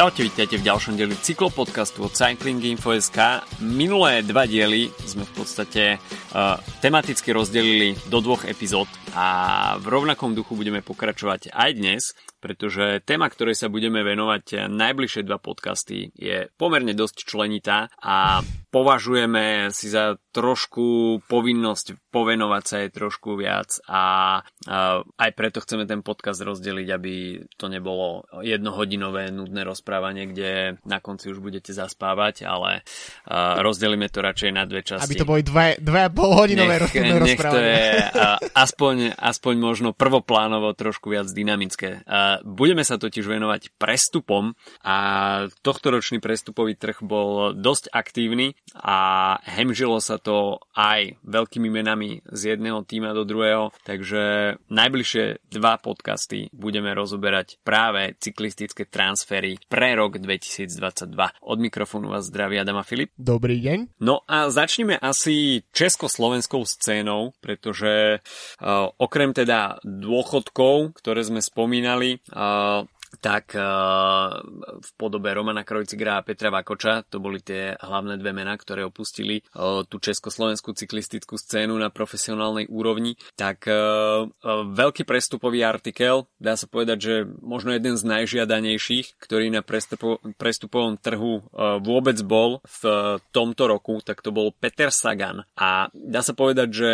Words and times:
Čaute, 0.00 0.24
vítajte 0.24 0.56
v 0.56 0.64
ďalšom 0.64 0.96
dieli 0.96 1.12
cyklopodcastu 1.12 2.08
od 2.08 2.16
Cycling 2.16 2.64
Info.sk. 2.72 3.44
Minulé 3.60 4.24
dva 4.24 4.48
diely 4.48 4.88
sme 5.04 5.28
v 5.28 5.32
podstate 5.36 6.00
uh, 6.00 6.56
tematicky 6.80 7.36
rozdelili 7.36 7.92
do 8.08 8.24
dvoch 8.24 8.48
epizód 8.48 8.88
a 9.12 9.76
v 9.76 9.92
rovnakom 9.92 10.32
duchu 10.32 10.56
budeme 10.56 10.80
pokračovať 10.80 11.52
aj 11.52 11.70
dnes, 11.76 12.02
pretože 12.40 13.04
téma, 13.04 13.28
ktorej 13.28 13.54
sa 13.54 13.68
budeme 13.68 14.00
venovať 14.00 14.66
najbližšie 14.72 15.22
dva 15.28 15.36
podcasty 15.36 16.10
je 16.16 16.48
pomerne 16.56 16.96
dosť 16.96 17.28
členitá 17.28 17.92
a 18.00 18.40
považujeme 18.72 19.68
si 19.70 19.92
za 19.92 20.16
trošku 20.30 21.20
povinnosť 21.26 22.10
povenovať 22.10 22.62
sa 22.66 22.76
jej 22.82 22.90
trošku 22.90 23.34
viac 23.38 23.70
a 23.86 24.02
aj 25.14 25.30
preto 25.34 25.62
chceme 25.62 25.86
ten 25.86 26.00
podcast 26.06 26.38
rozdeliť, 26.42 26.88
aby 26.90 27.14
to 27.58 27.66
nebolo 27.66 28.24
jednohodinové 28.42 29.34
nudné 29.34 29.66
rozprávanie, 29.66 30.30
kde 30.30 30.80
na 30.86 30.98
konci 31.02 31.34
už 31.34 31.42
budete 31.42 31.74
zaspávať, 31.74 32.46
ale 32.46 32.86
rozdelíme 33.60 34.06
to 34.06 34.22
radšej 34.22 34.50
na 34.54 34.64
dve 34.66 34.86
časti. 34.86 35.06
Aby 35.06 35.18
to 35.18 35.28
boli 35.28 35.42
dve, 35.42 35.74
dve 35.82 36.06
a 36.06 36.10
pol 36.10 36.30
hodinové 36.34 36.78
nech, 36.78 36.86
rozprávanie. 36.86 37.26
Nech 37.26 37.42
to 37.42 37.58
je 37.58 37.82
aspoň, 38.54 38.94
aspoň 39.18 39.54
možno 39.58 39.88
prvoplánovo 39.90 40.70
trošku 40.78 41.10
viac 41.10 41.26
dynamické. 41.26 42.06
Budeme 42.46 42.86
sa 42.86 43.00
totiž 43.00 43.26
venovať 43.26 43.74
prestupom 43.80 44.54
a 44.84 44.96
tohtoročný 45.64 46.22
prestupový 46.22 46.78
trh 46.78 47.02
bol 47.02 47.56
dosť 47.56 47.90
aktívny 47.90 48.54
a 48.78 49.36
hemžilo 49.42 49.98
sa 49.98 50.22
to 50.22 50.62
aj 50.76 51.18
veľkými 51.26 51.68
menami 51.72 52.22
z 52.30 52.54
jedného 52.54 52.86
týma 52.86 53.10
do 53.16 53.26
druhého, 53.26 53.74
takže 53.82 54.54
najbližšie 54.70 55.50
dva 55.50 55.80
podcasty 55.80 56.52
budeme 56.54 56.92
rozoberať 56.94 57.58
práve 57.66 58.14
cyklistické 58.20 58.86
transfery 58.86 59.58
pre 59.66 59.96
rok 59.96 60.20
2022. 60.20 61.16
Od 61.40 61.58
mikrofónu 61.58 62.12
vás 62.12 62.28
zdraví 62.28 62.60
Adam 62.60 62.78
a 62.78 62.84
Filip. 62.84 63.10
Dobrý 63.16 63.58
deň. 63.58 63.98
No 64.04 64.22
a 64.28 64.52
začneme 64.52 65.00
asi 65.00 65.64
československou 65.72 66.62
scénou, 66.68 67.32
pretože 67.40 68.20
uh, 68.20 68.92
okrem 69.00 69.32
teda 69.32 69.80
dôchodkov, 69.82 70.94
ktoré 71.00 71.24
sme 71.24 71.40
spomínali, 71.40 72.19
uh, 72.32 72.84
tak 73.18 73.58
uh, 73.58 74.38
v 74.78 74.90
podobe 74.94 75.34
Romana 75.34 75.66
Krojcigra 75.66 76.22
a 76.22 76.24
Petra 76.24 76.54
Vakoča, 76.54 77.02
to 77.10 77.18
boli 77.18 77.42
tie 77.42 77.74
hlavné 77.74 78.14
dve 78.22 78.30
mená, 78.30 78.54
ktoré 78.54 78.86
opustili 78.86 79.42
uh, 79.58 79.82
tú 79.82 79.98
československú 79.98 80.70
cyklistickú 80.78 81.34
scénu 81.34 81.74
na 81.74 81.90
profesionálnej 81.90 82.70
úrovni, 82.70 83.18
tak 83.34 83.66
uh, 83.66 84.30
veľký 84.70 85.02
prestupový 85.02 85.66
artikel, 85.66 86.30
dá 86.38 86.54
sa 86.54 86.70
povedať, 86.70 86.98
že 87.02 87.14
možno 87.42 87.74
jeden 87.74 87.98
z 87.98 88.06
najžiadanejších, 88.06 89.18
ktorý 89.18 89.50
na 89.50 89.66
prestupo- 89.66 90.22
prestupovom 90.38 90.94
trhu 91.00 91.42
vôbec 91.80 92.18
bol 92.22 92.62
v 92.62 92.82
tomto 93.34 93.66
roku, 93.66 93.98
tak 94.04 94.22
to 94.22 94.30
bol 94.30 94.52
Peter 94.52 94.92
Sagan. 94.92 95.42
A 95.56 95.88
dá 95.92 96.20
sa 96.20 96.36
povedať, 96.36 96.68
že 96.70 96.88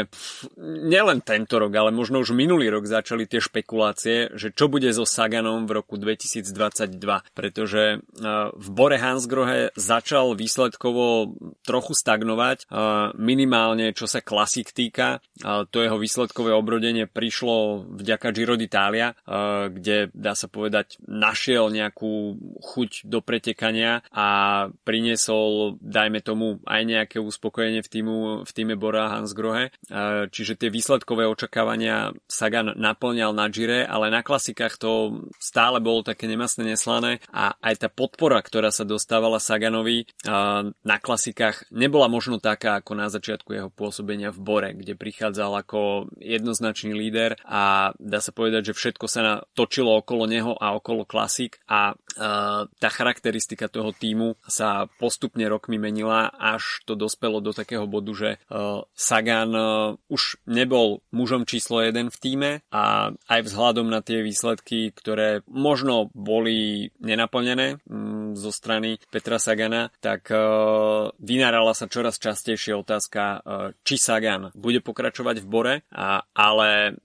nielen 0.61 1.21
tento 1.21 1.59
rok, 1.59 1.73
ale 1.75 1.91
možno 1.91 2.23
už 2.23 2.37
minulý 2.37 2.71
rok 2.71 2.87
začali 2.87 3.27
tie 3.27 3.43
špekulácie, 3.43 4.37
že 4.39 4.55
čo 4.55 4.71
bude 4.71 4.89
so 4.95 5.05
Saganom 5.05 5.67
v 5.67 5.83
roku 5.83 5.99
2022, 6.07 7.03
pretože 7.35 7.83
e, 7.83 8.27
v 8.55 8.69
Bore 8.71 8.95
Hansgrohe 9.03 9.75
začal 9.75 10.39
výsledkovo 10.39 11.35
trochu 11.67 11.93
stagnovať, 11.99 12.59
e, 12.63 12.65
minimálne 13.19 13.91
čo 13.91 14.07
sa 14.07 14.23
klasik 14.23 14.71
týka. 14.71 15.19
E, 15.19 15.67
to 15.67 15.83
jeho 15.83 15.99
výsledkové 15.99 16.55
obrodenie 16.55 17.11
prišlo 17.11 17.83
vďaka 17.99 18.31
Giro 18.31 18.55
d'Italia, 18.55 19.17
kde 19.73 20.13
dá 20.13 20.37
sa 20.37 20.47
povedať 20.47 21.01
našiel 21.09 21.73
nejakú 21.73 22.37
chuť 22.61 23.09
do 23.09 23.25
pretekania 23.25 24.05
a 24.13 24.29
priniesol, 24.85 25.81
dajme 25.81 26.21
tomu, 26.21 26.61
aj 26.69 26.83
nejaké 26.85 27.19
uspokojenie 27.19 27.81
v, 27.81 27.89
týmu, 27.89 28.17
v 28.45 28.51
týme 28.53 28.77
Bora 28.77 29.17
Hansgrohe. 29.17 29.73
Čiže 30.31 30.61
tie 30.61 30.69
výsledkové 30.69 31.25
očakávania 31.25 32.13
Sagan 32.29 32.77
naplňal 32.77 33.33
na 33.33 33.49
Gire, 33.49 33.89
ale 33.89 34.13
na 34.13 34.21
klasikách 34.21 34.77
to 34.77 35.25
stále 35.41 35.81
bolo 35.97 36.05
také 36.05 36.29
nemasné 36.29 36.77
neslané 36.77 37.25
a 37.33 37.57
aj 37.65 37.75
tá 37.81 37.89
podpora, 37.89 38.45
ktorá 38.45 38.69
sa 38.69 38.85
dostávala 38.85 39.41
Saganovi 39.41 40.05
na 40.85 40.97
klasikách 41.01 41.73
nebola 41.73 42.13
možno 42.13 42.37
taká 42.37 42.85
ako 42.85 42.93
na 42.93 43.09
začiatku 43.09 43.57
jeho 43.57 43.71
pôsobenia 43.73 44.29
v 44.29 44.45
Bore, 44.45 44.71
kde 44.77 44.93
prichádzal 44.93 45.65
ako 45.65 46.13
jednoznačný 46.21 46.93
líder 46.93 47.41
a 47.49 47.97
dá 47.97 48.21
sa 48.21 48.37
povedať, 48.37 48.73
že 48.73 48.77
všetko 48.77 49.07
sa 49.09 49.41
točilo 49.57 49.97
okolo 50.05 50.29
neho 50.29 50.53
a 50.53 50.77
okolo 50.77 51.09
klasik 51.09 51.65
a 51.65 51.97
tá 52.67 52.89
charakteristika 52.91 53.69
toho 53.71 53.95
týmu 53.95 54.37
sa 54.45 54.91
postupne 54.99 55.45
rokmi 55.49 55.79
menila, 55.79 56.29
až 56.35 56.83
to 56.85 56.99
dospelo 56.99 57.41
do 57.41 57.55
takého 57.57 57.89
bodu, 57.89 58.13
že 58.13 58.31
Sagan 58.93 59.53
už 60.11 60.43
nebol 60.49 61.01
mužom 61.15 61.47
číslo 61.47 61.85
jeden 61.85 62.11
v 62.11 62.17
týme 62.19 62.51
a 62.75 63.15
aj 63.31 63.41
vzhľadom 63.47 63.87
na 63.87 64.03
tie 64.03 64.27
výsledky, 64.27 64.91
ktoré 64.91 65.47
možno 65.47 65.86
možno 65.87 66.11
boli 66.11 66.91
nenaplnené 66.99 67.79
mm, 67.87 68.35
zo 68.35 68.51
strany 68.51 68.99
Petra 69.07 69.39
Sagana, 69.39 69.95
tak 70.03 70.27
uh, 70.35 71.15
vynárala 71.23 71.79
sa 71.79 71.87
čoraz 71.87 72.19
častejšie 72.19 72.75
otázka, 72.75 73.23
uh, 73.23 73.71
či 73.87 73.95
Sagan 73.95 74.51
bude 74.59 74.83
pokračovať 74.83 75.39
v 75.39 75.47
bore, 75.47 75.75
ale 76.35 76.99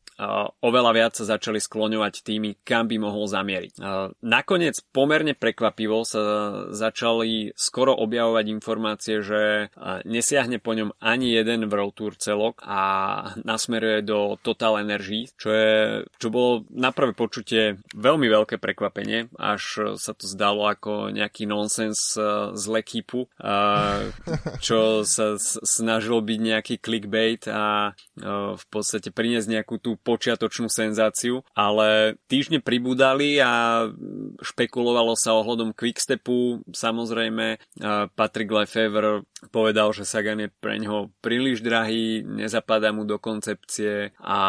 oveľa 0.62 0.92
viac 0.94 1.14
sa 1.18 1.26
začali 1.26 1.58
skloňovať 1.58 2.22
tými, 2.22 2.62
kam 2.62 2.86
by 2.86 2.98
mohol 3.02 3.26
zamieriť. 3.26 3.82
Nakoniec 4.22 4.78
pomerne 4.94 5.34
prekvapivo 5.34 6.06
sa 6.06 6.22
začali 6.70 7.54
skoro 7.58 7.96
objavovať 7.98 8.46
informácie, 8.54 9.26
že 9.26 9.74
nesiahne 10.06 10.62
po 10.62 10.78
ňom 10.78 10.94
ani 11.02 11.34
jeden 11.34 11.66
World 11.68 11.98
Tour 11.98 12.14
celok 12.18 12.62
a 12.62 12.82
nasmeruje 13.42 14.06
do 14.06 14.38
Total 14.42 14.82
Energy, 14.82 15.32
čo, 15.36 15.50
je, 15.50 15.74
čo 16.22 16.28
bolo 16.30 16.68
na 16.70 16.94
prvé 16.94 17.18
počutie 17.18 17.82
veľmi 17.96 18.28
veľké 18.30 18.62
prekvapenie, 18.62 19.32
až 19.38 19.96
sa 19.98 20.14
to 20.14 20.30
zdalo 20.30 20.70
ako 20.70 21.10
nejaký 21.10 21.50
nonsens 21.50 22.16
z 22.54 22.64
Lekipu, 22.70 23.26
čo 24.66 25.04
sa 25.04 25.36
snažilo 25.42 26.22
byť 26.22 26.40
nejaký 26.40 26.76
clickbait 26.78 27.44
a 27.50 27.94
v 28.52 28.66
podstate 28.70 29.10
priniesť 29.10 29.48
nejakú 29.50 29.76
tú 29.82 29.98
počiatočnú 30.12 30.68
senzáciu, 30.68 31.48
ale 31.56 32.20
týždne 32.28 32.60
pribúdali 32.60 33.40
a 33.40 33.88
špekulovalo 34.44 35.16
sa 35.16 35.40
ohľadom 35.40 35.72
Quickstepu. 35.72 36.68
Samozrejme, 36.68 37.64
Patrick 38.12 38.52
Lefevre 38.52 39.24
povedal, 39.50 39.96
že 39.96 40.04
Sagan 40.04 40.44
je 40.44 40.50
pre 40.52 40.76
ňoho 40.78 41.10
príliš 41.24 41.64
drahý, 41.64 42.22
nezapadá 42.28 42.92
mu 42.92 43.08
do 43.08 43.16
koncepcie 43.18 44.12
a 44.20 44.40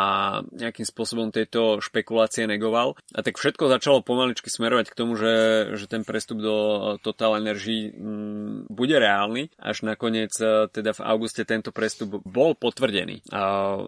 nejakým 0.50 0.84
spôsobom 0.84 1.30
tieto 1.30 1.78
špekulácie 1.78 2.44
negoval. 2.50 2.98
A 3.14 3.22
tak 3.22 3.38
všetko 3.38 3.70
začalo 3.70 4.04
pomaličky 4.04 4.50
smerovať 4.50 4.92
k 4.92 4.98
tomu, 4.98 5.14
že, 5.14 5.68
že 5.78 5.86
ten 5.86 6.02
prestup 6.02 6.42
do 6.42 6.54
Total 7.00 7.38
Energy 7.38 7.92
mm, 7.92 8.72
bude 8.72 8.96
reálny. 8.98 9.52
Až 9.56 9.86
nakoniec 9.86 10.32
e, 10.40 10.68
teda 10.68 10.96
v 10.96 11.04
auguste 11.04 11.44
tento 11.44 11.70
prestup 11.70 12.20
bol 12.24 12.56
potvrdený. 12.56 13.24
A 13.32 13.40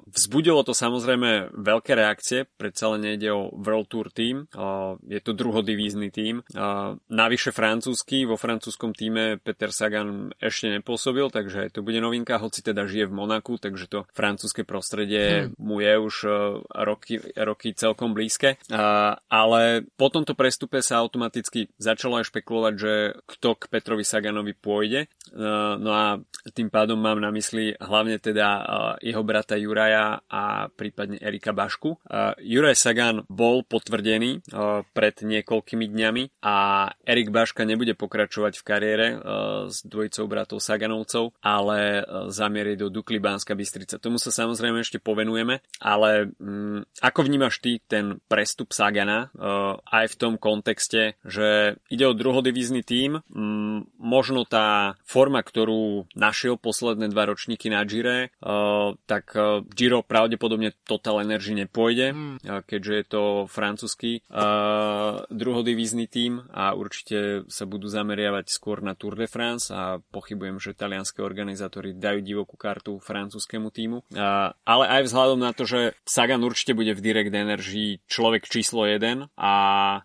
vzbudilo 0.09 0.63
to 0.63 0.73
samozrejme 0.73 1.54
veľké 1.55 1.93
reakcie, 1.95 2.49
predsa 2.57 2.97
len 2.97 3.05
nejde 3.05 3.29
o 3.31 3.53
World 3.55 3.93
Tour 3.93 4.09
tým, 4.09 4.49
je 5.05 5.21
to 5.21 5.37
druhodivízny 5.37 6.09
tým. 6.09 6.41
Navyše 7.11 7.53
francúzsky, 7.53 8.25
vo 8.25 8.41
francúzskom 8.41 8.97
týme 8.97 9.39
Peter 9.39 9.69
Sagan 9.69 10.33
ešte 10.41 10.73
nepo 10.73 10.95
pôsobil, 10.95 11.27
takže 11.27 11.75
to 11.75 11.83
bude 11.83 11.99
novinka, 11.99 12.39
hoci 12.39 12.63
teda 12.63 12.87
žije 12.87 13.11
v 13.11 13.17
Monaku, 13.19 13.59
takže 13.59 13.91
to 13.91 14.07
francúzske 14.15 14.63
prostredie 14.63 15.51
hmm. 15.51 15.59
mu 15.59 15.83
je 15.83 15.95
už 15.99 16.15
e, 16.23 16.31
roky, 16.87 17.19
roky 17.35 17.75
celkom 17.75 18.15
blízke. 18.15 18.63
Ale 19.27 19.83
po 19.99 20.07
tomto 20.07 20.39
prestupe 20.39 20.79
sa 20.87 21.03
automaticky 21.03 21.67
začalo 21.83 22.23
aj 22.23 22.31
špekulovať, 22.31 22.75
že 22.79 22.93
kto 23.27 23.59
k 23.59 23.63
Petrovi 23.67 24.07
Saganovi 24.07 24.55
pôjde. 24.55 25.11
E, 25.35 25.37
no 25.83 25.91
a 25.91 26.23
tým 26.55 26.71
pádom 26.71 26.95
mám 26.95 27.19
na 27.19 27.35
mysli 27.35 27.75
hlavne 27.83 28.23
teda 28.23 28.47
e, 28.47 28.63
jeho 29.11 29.27
brata 29.27 29.59
Juraja 29.59 30.23
a 30.31 30.71
prípadne 30.71 31.19
Erika 31.19 31.44
Bašku. 31.51 31.99
Juraj 32.39 32.79
Sagan 32.79 33.27
bol 33.27 33.67
potvrdený 33.67 34.47
pred 34.95 35.15
niekoľkými 35.19 35.91
dňami 35.91 36.23
a 36.47 36.57
Erik 37.03 37.35
Baška 37.35 37.67
nebude 37.67 37.99
pokračovať 37.99 38.53
v 38.57 38.63
kariére 38.63 39.07
s 39.69 39.83
dvojicou 39.83 40.25
bratov 40.31 40.63
Sagan 40.63 40.85
Saganovcov, 40.85 41.33
ale 41.41 42.05
zamierie 42.29 42.77
do 42.77 42.93
Dukly 42.93 43.17
Bánska 43.17 43.57
Bystrica. 43.57 43.97
Tomu 43.97 44.21
sa 44.21 44.29
samozrejme 44.29 44.85
ešte 44.85 45.01
povenujeme, 45.01 45.65
ale 45.81 46.29
mm, 46.37 47.01
ako 47.01 47.21
vnímaš 47.25 47.65
ty 47.65 47.81
ten 47.81 48.21
prestup 48.29 48.77
Sagana 48.77 49.33
aj 49.89 50.05
v 50.13 50.19
tom 50.21 50.37
kontexte, 50.37 51.17
že 51.25 51.81
ide 51.89 52.05
o 52.05 52.13
druhodivízny 52.13 52.85
tím, 52.85 53.25
mm, 53.33 53.97
možno 53.97 54.45
tá 54.45 55.01
forma, 55.09 55.41
ktorú 55.41 56.05
našiel 56.13 56.61
posledné 56.61 57.09
dva 57.09 57.33
ročníky 57.33 57.73
na 57.73 57.81
Gire, 57.89 58.29
tak 59.09 59.33
Giro 59.73 60.05
pravdepodobne 60.05 60.77
Total 60.85 61.25
Energy 61.35 61.67
nepôjde, 61.67 62.15
mm. 62.15 62.37
keďže 62.63 62.95
je 62.95 63.05
to 63.11 63.23
francúzsky 63.51 64.23
uh, 64.31 65.27
druhodivízny 65.35 66.07
tím 66.07 66.47
a 66.55 66.79
určite 66.79 67.43
sa 67.51 67.67
budú 67.67 67.91
zameriavať 67.91 68.55
skôr 68.55 68.79
na 68.87 68.95
Tour 68.95 69.19
de 69.19 69.27
France 69.27 69.75
a 69.75 69.99
pochybujem, 70.15 70.63
že 70.63 70.79
talianské 70.79 71.27
organizátori 71.27 71.91
dajú 71.91 72.23
divokú 72.23 72.55
kartu 72.55 73.03
francúzskému 73.03 73.75
týmu. 73.75 74.07
Uh, 74.15 74.55
ale 74.63 74.87
aj 74.87 75.11
vzhľadom 75.11 75.43
na 75.43 75.51
to, 75.51 75.67
že 75.67 75.99
Sagan 76.07 76.47
určite 76.47 76.79
bude 76.79 76.95
v 76.95 77.03
Direct 77.03 77.35
Energy 77.35 77.99
človek 78.07 78.47
číslo 78.47 78.87
1 78.87 79.35
a 79.35 79.55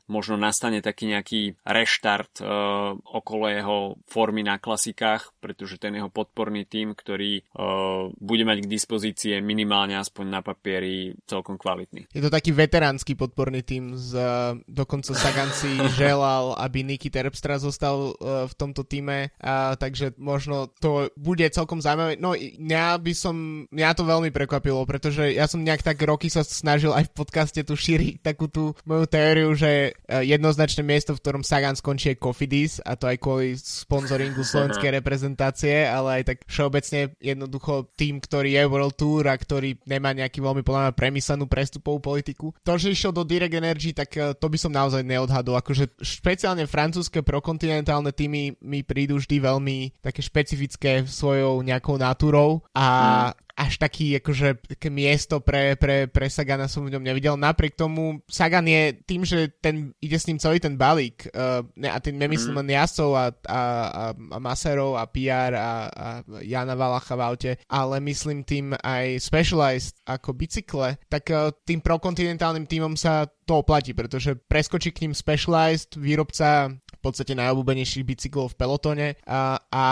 možno 0.09 0.33
nastane 0.33 0.81
taký 0.81 1.13
nejaký 1.13 1.61
reštart 1.61 2.41
uh, 2.41 2.97
okolo 3.05 3.45
jeho 3.53 3.77
formy 4.09 4.41
na 4.41 4.57
klasikách, 4.57 5.29
pretože 5.37 5.77
ten 5.77 5.93
jeho 5.93 6.09
podporný 6.09 6.65
tým, 6.65 6.97
ktorý 6.97 7.45
uh, 7.53 8.09
bude 8.17 8.49
mať 8.49 8.65
k 8.65 8.71
dispozícii 8.73 9.37
minimálne 9.45 9.93
aspoň 9.93 10.25
na 10.25 10.41
papieri 10.41 11.13
celkom 11.27 11.60
kvalitný. 11.60 12.07
Je 12.12 12.21
to 12.24 12.31
taký 12.31 12.56
veteránsky 12.56 13.16
podporný 13.16 13.66
tým, 13.66 13.98
z, 13.98 14.16
uh, 14.16 14.56
dokonca 14.68 15.12
Sagan 15.16 15.51
si 15.51 15.69
želal, 16.01 16.56
aby 16.60 16.86
Niky 16.86 17.10
Terpstra 17.10 17.60
zostal 17.60 18.13
uh, 18.16 18.45
v 18.48 18.54
tomto 18.56 18.86
týme, 18.86 19.33
uh, 19.39 19.75
takže 19.75 20.16
možno 20.19 20.71
to 20.80 21.10
bude 21.18 21.44
celkom 21.51 21.83
zaujímavé. 21.83 22.16
No, 22.19 22.36
ja 22.39 22.95
by 22.95 23.13
som, 23.16 23.66
mňa 23.71 23.89
to 23.98 24.04
veľmi 24.06 24.30
prekvapilo, 24.30 24.83
pretože 24.88 25.33
ja 25.33 25.50
som 25.50 25.63
nejak 25.63 25.83
tak 25.83 26.00
roky 26.04 26.31
sa 26.31 26.45
snažil 26.45 26.94
aj 26.94 27.10
v 27.10 27.16
podcaste 27.16 27.62
tu 27.63 27.74
šíriť 27.75 28.21
takú 28.21 28.48
tú 28.48 28.75
moju 28.86 29.06
teóriu, 29.10 29.51
že 29.56 29.92
e, 29.92 30.16
jednoznačné 30.27 30.83
miesto, 30.83 31.16
v 31.16 31.21
ktorom 31.21 31.44
Sagan 31.44 31.75
skončí 31.75 32.13
je 32.13 32.21
Cofidis 32.21 32.83
a 32.83 32.95
to 33.00 33.07
aj 33.07 33.18
kvôli 33.18 33.56
sponzoringu 33.57 34.44
slovenskej 34.44 34.89
reprezentácie, 35.01 35.88
ale 35.88 36.21
aj 36.21 36.24
tak 36.36 36.38
všeobecne 36.45 37.13
jednoducho 37.18 37.89
tým, 37.95 38.19
ktorý 38.21 38.56
je 38.56 38.63
World 38.69 38.95
Tour 38.95 39.24
a 39.27 39.36
ktorý 39.36 39.80
nemá 39.88 40.12
nejaký 40.13 40.44
veľmi 40.44 40.62
podľa 40.62 40.94
premyslenú 41.09 41.50
prestupovú 41.50 41.97
politiku. 41.97 42.53
To, 42.61 42.77
že 42.77 42.94
išiel 42.94 43.09
do 43.09 43.25
Direct 43.25 43.57
Energy, 43.57 43.97
tak 43.97 44.13
e, 44.13 44.38
to 44.38 44.45
by 44.45 44.57
som 44.61 44.69
naozaj 44.69 45.01
neodhadol. 45.01 45.57
Akože 45.57 45.89
špeciálne 45.97 46.69
francúzske 46.69 47.25
prokontinentálne 47.25 48.13
týmy 48.13 48.61
mi 48.61 48.85
prídu 48.85 49.17
vždy 49.17 49.41
veľmi 49.41 49.77
také 50.06 50.21
špecifické 50.21 51.09
svojou 51.09 51.65
nejakou 51.65 51.97
natúrou 51.97 52.61
a 52.77 52.85
mm 53.33 53.48
až 53.59 53.75
taký 53.75 54.23
akože 54.23 54.79
miesto 54.88 55.44
pre, 55.44 55.75
pre, 55.75 56.07
pre 56.07 56.31
Sagana 56.31 56.71
som 56.71 56.88
v 56.88 56.95
ňom 56.95 57.03
nevidel. 57.03 57.35
Napriek 57.35 57.75
tomu 57.75 58.23
Sagan 58.31 58.63
je 58.63 58.95
tým, 59.03 59.27
že 59.27 59.51
ten, 59.59 59.91
ide 60.00 60.15
s 60.15 60.31
ním 60.31 60.39
celý 60.39 60.63
ten 60.63 60.79
balík 60.79 61.27
uh, 61.35 61.59
ne, 61.75 61.91
a 61.91 62.00
tým 62.00 62.15
nemyslím 62.15 62.56
mm. 62.56 62.59
len 62.63 62.69
Jasov 62.79 63.19
a, 63.19 63.27
a, 63.27 63.31
a, 63.51 64.03
a 64.15 64.38
Maserov 64.39 64.95
a 64.95 65.03
PR 65.11 65.51
a, 65.59 65.71
a 65.91 66.07
Jana 66.39 66.79
Valacha 66.79 67.19
v 67.19 67.21
aute, 67.27 67.51
ale 67.67 68.00
myslím 68.00 68.47
tým 68.47 68.71
aj 68.79 69.19
Specialized 69.19 70.00
ako 70.07 70.31
bicykle, 70.31 70.95
tak 71.11 71.27
uh, 71.35 71.51
tým 71.67 71.83
prokontinentálnym 71.83 72.63
týmom 72.63 72.95
sa 72.95 73.27
to 73.49 73.57
oplatí, 73.57 73.97
pretože 73.97 74.37
preskočí 74.37 74.93
k 74.93 75.09
ním 75.09 75.17
Specialized, 75.17 75.97
výrobca 75.97 76.69
v 76.69 77.01
podstate 77.01 77.33
najobľúbenejších 77.33 78.05
bicyklov 78.05 78.53
v 78.53 78.57
pelotone 78.59 79.07
a, 79.23 79.55
a 79.71 79.85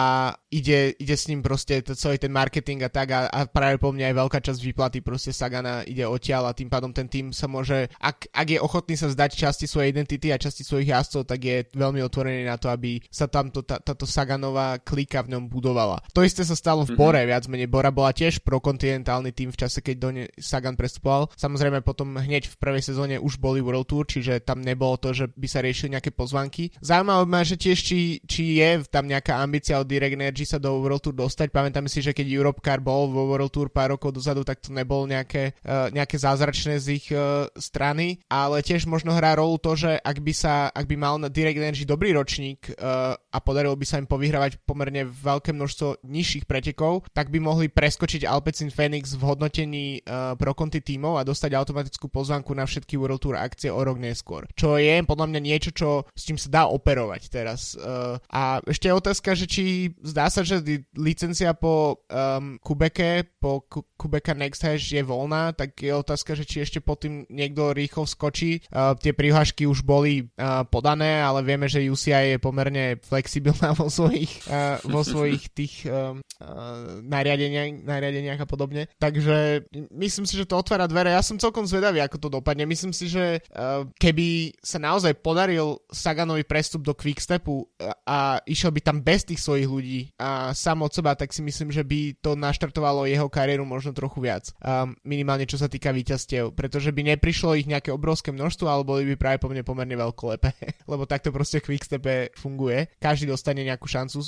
ide, 0.51 0.91
ide 0.99 1.15
s 1.15 1.31
ním 1.31 1.39
proste 1.39 1.79
to, 1.79 1.95
celý 1.95 2.19
ten 2.19 2.29
marketing 2.35 2.83
a 2.83 2.91
tak 2.91 3.15
a, 3.15 3.31
a 3.31 3.47
práve 3.47 3.79
po 3.79 3.95
mne 3.95 4.11
aj 4.11 4.15
veľká 4.19 4.39
časť 4.43 4.59
výplaty 4.59 4.99
proste 4.99 5.31
Sagana 5.31 5.87
ide 5.87 6.03
odtiaľ 6.03 6.51
a 6.51 6.57
tým 6.57 6.67
pádom 6.67 6.91
ten 6.91 7.07
tým 7.07 7.31
sa 7.31 7.47
môže, 7.47 7.87
ak, 8.03 8.27
ak 8.35 8.47
je 8.51 8.59
ochotný 8.59 8.99
sa 8.99 9.07
zdať 9.07 9.39
časti 9.39 9.65
svojej 9.71 9.95
identity 9.95 10.35
a 10.35 10.37
časti 10.37 10.67
svojich 10.67 10.91
jazdcov, 10.91 11.23
tak 11.31 11.39
je 11.39 11.57
veľmi 11.71 12.03
otvorený 12.03 12.43
na 12.43 12.59
to, 12.59 12.67
aby 12.67 12.99
sa 13.07 13.31
tamto, 13.31 13.63
tá, 13.63 13.79
táto 13.79 14.03
Saganová 14.03 14.83
klika 14.83 15.23
v 15.23 15.31
ňom 15.39 15.47
budovala. 15.47 16.03
To 16.11 16.27
isté 16.27 16.43
sa 16.43 16.59
stalo 16.59 16.83
v 16.83 16.91
mhm. 16.91 16.99
Bore, 16.99 17.23
mm-hmm. 17.23 17.31
viac 17.31 17.43
menej. 17.47 17.71
Bora 17.71 17.89
bola 17.95 18.11
tiež 18.11 18.43
prokontinentálny 18.43 19.31
tým 19.31 19.55
v 19.55 19.59
čase, 19.63 19.79
keď 19.79 19.95
do 19.95 20.09
ne 20.11 20.23
Sagan 20.35 20.75
prestupoval. 20.75 21.31
Samozrejme 21.39 21.79
potom 21.87 22.19
hneď 22.19 22.51
v 22.51 22.59
prvej 22.59 22.83
sezóne 22.83 23.15
už 23.15 23.39
boli 23.47 23.63
World 23.63 23.87
Tour, 23.87 24.03
čiže 24.03 24.43
tam 24.43 24.59
nebolo 24.59 24.99
to, 24.99 25.15
že 25.15 25.31
by 25.31 25.47
sa 25.47 25.63
riešili 25.63 25.95
nejaké 25.95 26.11
pozvanky. 26.11 26.75
Zaujímavé 26.83 27.23
ma, 27.23 27.47
že 27.47 27.55
tiež 27.55 27.79
či, 27.79 28.19
či 28.27 28.59
je 28.59 28.83
tam 28.91 29.07
nejaká 29.07 29.39
ambícia 29.39 29.79
od 29.79 29.87
Direct 29.87 30.19
Energy 30.19 30.43
sa 30.43 30.59
do 30.59 30.83
World 30.83 30.99
Tour 30.99 31.15
dostať. 31.15 31.47
Pamätám 31.55 31.87
si, 31.87 32.03
že 32.03 32.11
keď 32.11 32.27
Europe 32.27 32.59
Car 32.59 32.83
bol 32.83 33.07
vo 33.07 33.31
World 33.31 33.55
Tour 33.55 33.71
pár 33.71 33.95
rokov 33.95 34.11
dozadu, 34.11 34.43
tak 34.43 34.59
to 34.59 34.75
nebol 34.75 35.07
nejaké, 35.07 35.55
uh, 35.63 35.87
nejaké 35.95 36.19
zázračné 36.19 36.83
z 36.83 36.87
ich 36.99 37.07
uh, 37.15 37.47
strany, 37.55 38.19
ale 38.27 38.59
tiež 38.59 38.83
možno 38.83 39.15
hrá 39.15 39.39
rolu 39.39 39.55
to, 39.61 39.79
že 39.79 39.95
ak 39.95 40.17
by 40.19 40.33
sa, 40.35 40.67
ak 40.73 40.83
by 40.83 40.95
mal 40.99 41.15
na 41.15 41.31
Direct 41.31 41.61
Energy 41.61 41.87
dobrý 41.87 42.11
ročník 42.11 42.75
uh, 42.75 43.15
a 43.15 43.37
podarilo 43.39 43.77
by 43.77 43.85
sa 43.87 44.01
im 44.01 44.09
povyhrávať 44.09 44.59
pomerne 44.67 45.07
veľké 45.07 45.55
množstvo 45.55 46.03
nižších 46.03 46.49
pretekov, 46.49 47.07
tak 47.13 47.31
by 47.31 47.39
mohli 47.39 47.71
preskočiť 47.71 48.25
Alpecin 48.25 48.73
Phoenix 48.73 49.13
v 49.13 49.23
hodnotení 49.23 50.01
uh, 50.03 50.33
pro 50.33 50.57
konty 50.57 50.81
tímov 50.81 51.21
a 51.21 51.27
dostať 51.27 51.53
automatickú 51.53 52.09
pozvanku 52.09 52.57
na 52.57 52.65
všetky 52.65 52.97
World 52.97 53.21
Tour 53.21 53.36
akcie 53.39 53.69
o 53.69 53.81
rok 53.81 54.01
neskôr. 54.01 54.49
Čo 54.57 54.77
je 54.81 54.99
podľa 55.05 55.27
mňa 55.31 55.41
niečo, 55.41 55.71
čo, 55.71 55.89
s 56.11 56.21
čím 56.27 56.37
sa 56.37 56.49
dá 56.49 56.63
operovať 56.67 57.21
teraz. 57.31 57.77
Uh, 57.77 58.19
a 58.29 58.59
ešte 58.65 58.89
je 58.89 58.97
otázka, 58.97 59.29
že 59.37 59.45
či 59.47 59.93
zdá 60.03 60.27
sa, 60.27 60.43
že 60.43 60.59
licencia 60.97 61.53
po 61.53 62.03
um, 62.09 62.59
Kubeke, 62.59 63.25
po 63.37 63.63
Kubeka 63.95 64.33
Next 64.35 64.61
je 64.65 65.03
voľná, 65.05 65.53
tak 65.53 65.79
je 65.79 65.93
otázka, 65.93 66.35
že 66.35 66.43
či 66.43 66.65
ešte 66.65 66.79
pod 66.83 67.05
tým 67.05 67.23
niekto 67.31 67.71
rýchlo 67.71 68.03
skočí. 68.03 68.61
Uh, 68.69 68.93
tie 68.99 69.13
prihlášky 69.15 69.65
už 69.69 69.85
boli 69.85 70.27
uh, 70.37 70.67
podané, 70.67 71.23
ale 71.23 71.45
vieme, 71.45 71.71
že 71.71 71.85
UCI 71.85 72.35
je 72.35 72.39
pomerne 72.41 72.99
flexibilná 73.01 73.73
vo 73.79 73.87
svojich, 73.87 74.45
uh, 74.49 74.81
vo 74.85 75.01
svojich 75.01 75.43
tých 75.53 75.87
um, 75.87 76.19
uh, 76.41 77.01
nariadeniach, 77.05 77.85
nariadeniach 77.85 78.41
a 78.43 78.47
podobne. 78.49 78.89
Takže 78.97 79.69
myslím 79.93 80.25
si, 80.25 80.33
že 80.37 80.49
to 80.49 80.59
otvára 80.59 80.89
dvere. 80.89 81.13
Ja 81.13 81.23
som 81.23 81.41
celkom 81.41 81.65
zvedavý, 81.65 82.01
ako 82.03 82.17
to 82.17 82.29
dopadne. 82.41 82.69
Myslím 82.69 82.91
si, 82.91 83.09
že 83.09 83.16
uh, 83.19 83.83
keby 83.97 84.53
sa 84.61 84.77
naozaj 84.77 85.17
podaril 85.19 85.81
Saganovi 85.89 86.45
prestup 86.45 86.85
do 86.85 86.93
Quickstepu 86.93 87.65
a, 87.81 87.93
a 88.05 88.17
išiel 88.45 88.69
by 88.69 88.81
tam 88.85 88.97
bez 89.01 89.25
tých 89.25 89.41
svojich 89.41 89.67
ľudí 89.67 89.99
a 90.21 90.53
sám 90.53 90.85
od 90.85 90.91
seba, 90.93 91.17
tak 91.17 91.33
si 91.33 91.41
myslím, 91.41 91.73
že 91.73 91.81
by 91.81 92.21
to 92.21 92.37
naštartovalo 92.37 93.09
jeho 93.09 93.27
kariéru 93.27 93.65
možno 93.65 93.95
trochu 93.95 94.21
viac. 94.21 94.53
Um, 94.61 94.93
minimálne 95.07 95.49
čo 95.49 95.57
sa 95.57 95.71
týka 95.71 95.89
víťazstiev, 95.89 96.53
pretože 96.53 96.93
by 96.93 97.17
neprišlo 97.17 97.57
ich 97.57 97.65
nejaké 97.65 97.89
obrovské 97.89 98.29
množstvo, 98.29 98.67
ale 98.67 98.83
boli 98.85 99.03
by 99.13 99.15
práve 99.17 99.37
po 99.41 99.49
mne 99.49 99.65
pomerne 99.65 99.95
veľkolepé, 99.97 100.53
lebo 100.91 101.09
takto 101.09 101.33
proste 101.33 101.63
Quickstepe 101.63 102.37
funguje. 102.37 102.99
Každý 103.01 103.31
dostane 103.31 103.65
nejakú 103.65 103.89
šancu 103.89 104.19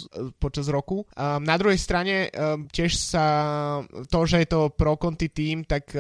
počas 0.41 0.71
roku. 0.71 1.05
Um, 1.13 1.45
na 1.45 1.55
druhej 1.59 1.77
strane 1.77 2.33
um, 2.33 2.65
tiež 2.65 2.97
sa 2.97 3.25
to, 4.09 4.19
že 4.25 4.43
je 4.43 4.47
to 4.49 4.71
pro 4.73 4.95
konti 4.95 5.29
tým, 5.29 5.67
tak 5.67 5.91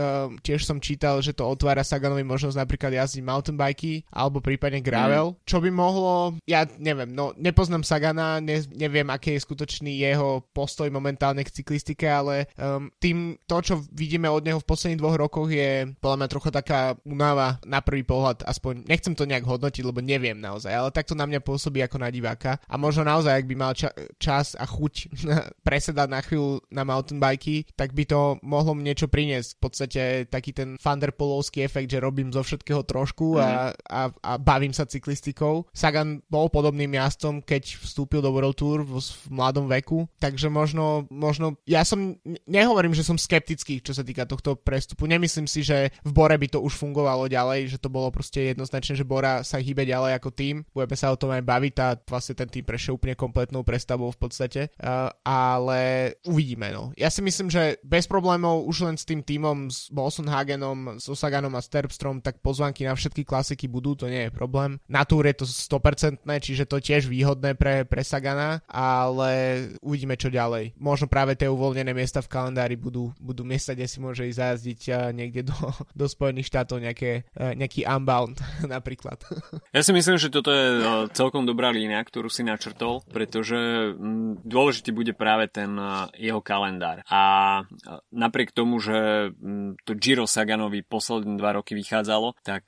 tiež 0.41 0.63
som 0.63 0.79
čítal, 0.79 1.19
že 1.19 1.35
to 1.35 1.43
otvára 1.45 1.83
Saganovi 1.83 2.23
možnosť 2.23 2.55
napríklad 2.55 2.78
jazdiť 2.87 3.19
mountain 3.19 3.59
bikey 3.59 4.07
alebo 4.07 4.39
prípadne 4.39 4.79
gravel, 4.79 5.35
mm. 5.35 5.37
čo 5.43 5.59
by 5.59 5.67
mohlo, 5.67 6.39
ja 6.47 6.63
neviem, 6.79 7.11
no 7.11 7.35
nepoznám 7.35 7.83
Sagana, 7.83 8.39
ne, 8.39 8.63
neviem, 8.71 9.07
aké 9.11 9.35
je 9.35 9.43
skutočný 9.43 9.99
jeho 9.99 10.47
postoj 10.55 10.87
momentálne 10.87 11.43
k 11.43 11.51
cyklistike, 11.51 12.07
ale 12.07 12.47
um, 12.55 12.87
tým 13.03 13.35
to, 13.43 13.57
čo 13.59 13.75
vidíme 13.91 14.31
od 14.31 14.45
neho 14.45 14.63
v 14.63 14.69
posledných 14.69 15.01
dvoch 15.01 15.19
rokoch 15.19 15.49
je 15.51 15.91
podľa 15.99 16.17
mňa 16.23 16.29
trochu 16.31 16.49
taká 16.53 16.95
únava 17.03 17.57
na 17.65 17.81
prvý 17.81 18.05
pohľad, 18.05 18.45
aspoň 18.45 18.85
nechcem 18.85 19.17
to 19.17 19.27
nejak 19.27 19.43
hodnotiť, 19.43 19.83
lebo 19.83 19.99
neviem 19.99 20.37
naozaj, 20.37 20.71
ale 20.71 20.93
takto 20.93 21.17
na 21.17 21.25
mňa 21.25 21.41
pôsobí 21.41 21.81
ako 21.81 21.97
na 21.97 22.13
diváka 22.13 22.61
a 22.69 22.77
možno 22.77 23.01
naozaj, 23.01 23.33
ak 23.33 23.49
by 23.49 23.55
mal 23.57 23.73
ča- 23.73 23.95
čas 24.21 24.53
a 24.53 24.69
chuť 24.69 24.93
presedať 25.67 26.07
na 26.07 26.21
chvíľu 26.21 26.61
na 26.69 26.85
mountain 26.85 27.17
bikey, 27.17 27.65
tak 27.73 27.97
by 27.97 28.05
to 28.05 28.37
mohlo 28.45 28.77
mu 28.77 28.85
niečo 28.85 29.09
priniesť. 29.09 29.57
V 29.57 29.61
podstate 29.65 30.01
taký 30.29 30.53
ten 30.53 30.77
Thunderpolovský 30.77 31.65
efekt, 31.65 31.89
že 31.89 32.03
robím 32.03 32.29
zo 32.29 32.45
všetkého 32.45 32.68
trošku 32.85 33.41
a, 33.41 33.45
mhm. 33.45 33.81
a, 33.89 34.01
a 34.21 34.31
bavím 34.37 34.73
sa 34.73 34.85
cyklistikou. 34.85 35.65
Sagan 35.73 36.21
bol 36.29 36.47
podobným 36.47 36.93
jazdcom, 36.95 37.41
keď 37.41 37.81
vstúpil 37.81 38.21
do 38.21 38.29
World 38.29 38.57
Tour 38.57 38.85
v, 38.85 39.01
v 39.01 39.27
mladom 39.33 39.65
veku, 39.65 40.05
takže 40.21 40.47
možno, 40.47 41.09
možno, 41.09 41.57
ja 41.65 41.81
som, 41.81 42.17
nehovorím, 42.45 42.93
že 42.93 43.05
som 43.05 43.17
skeptický, 43.17 43.81
čo 43.81 43.93
sa 43.93 44.05
týka 44.05 44.29
tohto 44.29 44.57
prestupu, 44.57 45.09
nemyslím 45.09 45.49
si, 45.49 45.65
že 45.65 45.89
v 46.05 46.11
Bore 46.13 46.35
by 46.37 46.47
to 46.49 46.59
už 46.61 46.77
fungovalo 46.77 47.25
ďalej, 47.25 47.75
že 47.75 47.81
to 47.81 47.89
bolo 47.89 48.13
proste 48.13 48.53
jednoznačne, 48.53 48.93
že 48.93 49.07
Bora 49.07 49.41
sa 49.41 49.57
hýbe 49.57 49.83
ďalej 49.85 50.17
ako 50.21 50.29
tým, 50.33 50.55
budeme 50.71 50.97
sa 50.97 51.09
o 51.13 51.19
tom 51.19 51.33
aj 51.33 51.43
baviť 51.43 51.73
a 51.81 51.87
vlastne 52.05 52.35
ten 52.37 52.49
tým 52.49 52.65
prešiel 52.65 52.97
úplne 52.97 53.17
kompletnou 53.17 53.65
prestavou 53.65 54.09
v 54.13 54.19
podstate, 54.19 54.61
uh, 54.81 55.09
ale 55.23 56.13
uvidíme, 56.25 56.69
no. 56.73 56.91
Ja 56.97 57.09
si 57.09 57.23
myslím, 57.23 57.49
že 57.49 57.79
bez 57.85 58.05
problémov 58.09 58.67
už 58.67 58.85
len 58.85 58.95
s 58.97 59.07
tým 59.07 59.23
týmom, 59.23 59.71
s 59.71 59.87
Bolsonhagenom, 59.93 60.99
s 60.99 61.05
Osaganom 61.07 61.53
a 61.55 61.61
Sterpstrom, 61.61 62.19
tak 62.19 62.43
pozvanky 62.59 62.83
na 62.83 62.91
všetky 62.91 63.23
klasiky 63.23 63.71
budú, 63.71 63.95
to 63.95 64.11
nie 64.11 64.27
je 64.27 64.35
problém. 64.35 64.83
Na 64.91 65.07
túr 65.07 65.23
je 65.31 65.39
to 65.39 65.45
100%, 65.47 66.27
čiže 66.27 66.67
to 66.67 66.83
tiež 66.83 67.07
výhodné 67.07 67.55
pre, 67.55 67.87
pre 67.87 68.03
Sagana, 68.03 68.59
ale 68.67 69.63
uvidíme 69.79 70.19
čo 70.19 70.27
ďalej. 70.27 70.75
Možno 70.75 71.07
práve 71.07 71.39
tie 71.39 71.47
uvoľnené 71.47 71.95
miesta 71.95 72.19
v 72.19 72.27
kalendári 72.27 72.75
budú, 72.75 73.15
budú 73.15 73.47
miesta, 73.47 73.71
kde 73.71 73.87
si 73.87 74.03
môže 74.03 74.27
ísť 74.27 74.39
zajazdiť 74.43 74.79
niekde 75.15 75.47
do, 75.47 75.55
do 76.03 76.05
Spojených 76.11 76.51
štátov 76.51 76.83
nejaké, 76.83 77.23
nejaký 77.55 77.87
unbound 77.87 78.43
napríklad. 78.67 79.23
Ja 79.69 79.85
si 79.85 79.93
myslím, 79.93 80.17
že 80.17 80.33
toto 80.33 80.49
je 80.49 80.81
celkom 81.13 81.45
dobrá 81.45 81.69
línia, 81.69 82.01
ktorú 82.01 82.25
si 82.27 82.41
načrtol, 82.41 83.05
pretože 83.05 83.93
mm, 83.93 84.41
dôležitý 84.41 84.89
bude 84.89 85.13
práve 85.13 85.45
ten 85.45 85.77
jeho 86.17 86.41
kalendár. 86.41 87.05
A 87.05 87.21
napriek 88.09 88.49
tomu, 88.49 88.81
že 88.81 89.29
mm, 89.29 89.85
to 89.85 89.93
Giro 89.93 90.25
Saganovi 90.25 90.81
posledné 90.81 91.37
dva 91.37 91.61
roky 91.61 91.77
vychádzalo, 91.77 92.33
tak 92.49 92.65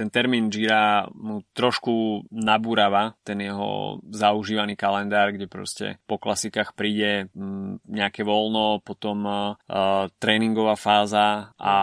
ten 0.00 0.08
termín 0.08 0.48
Gira 0.48 1.04
mu 1.12 1.44
trošku 1.52 2.24
nabúrava 2.32 3.20
ten 3.20 3.36
jeho 3.44 4.00
zaužívaný 4.08 4.72
kalendár, 4.72 5.36
kde 5.36 5.44
proste 5.44 6.00
po 6.08 6.16
klasikách 6.16 6.72
príde 6.72 7.28
mm, 7.36 7.84
nejaké 7.84 8.24
voľno, 8.24 8.80
potom 8.80 9.20
uh, 9.28 10.08
tréningová 10.16 10.80
fáza 10.80 11.52
a 11.60 11.74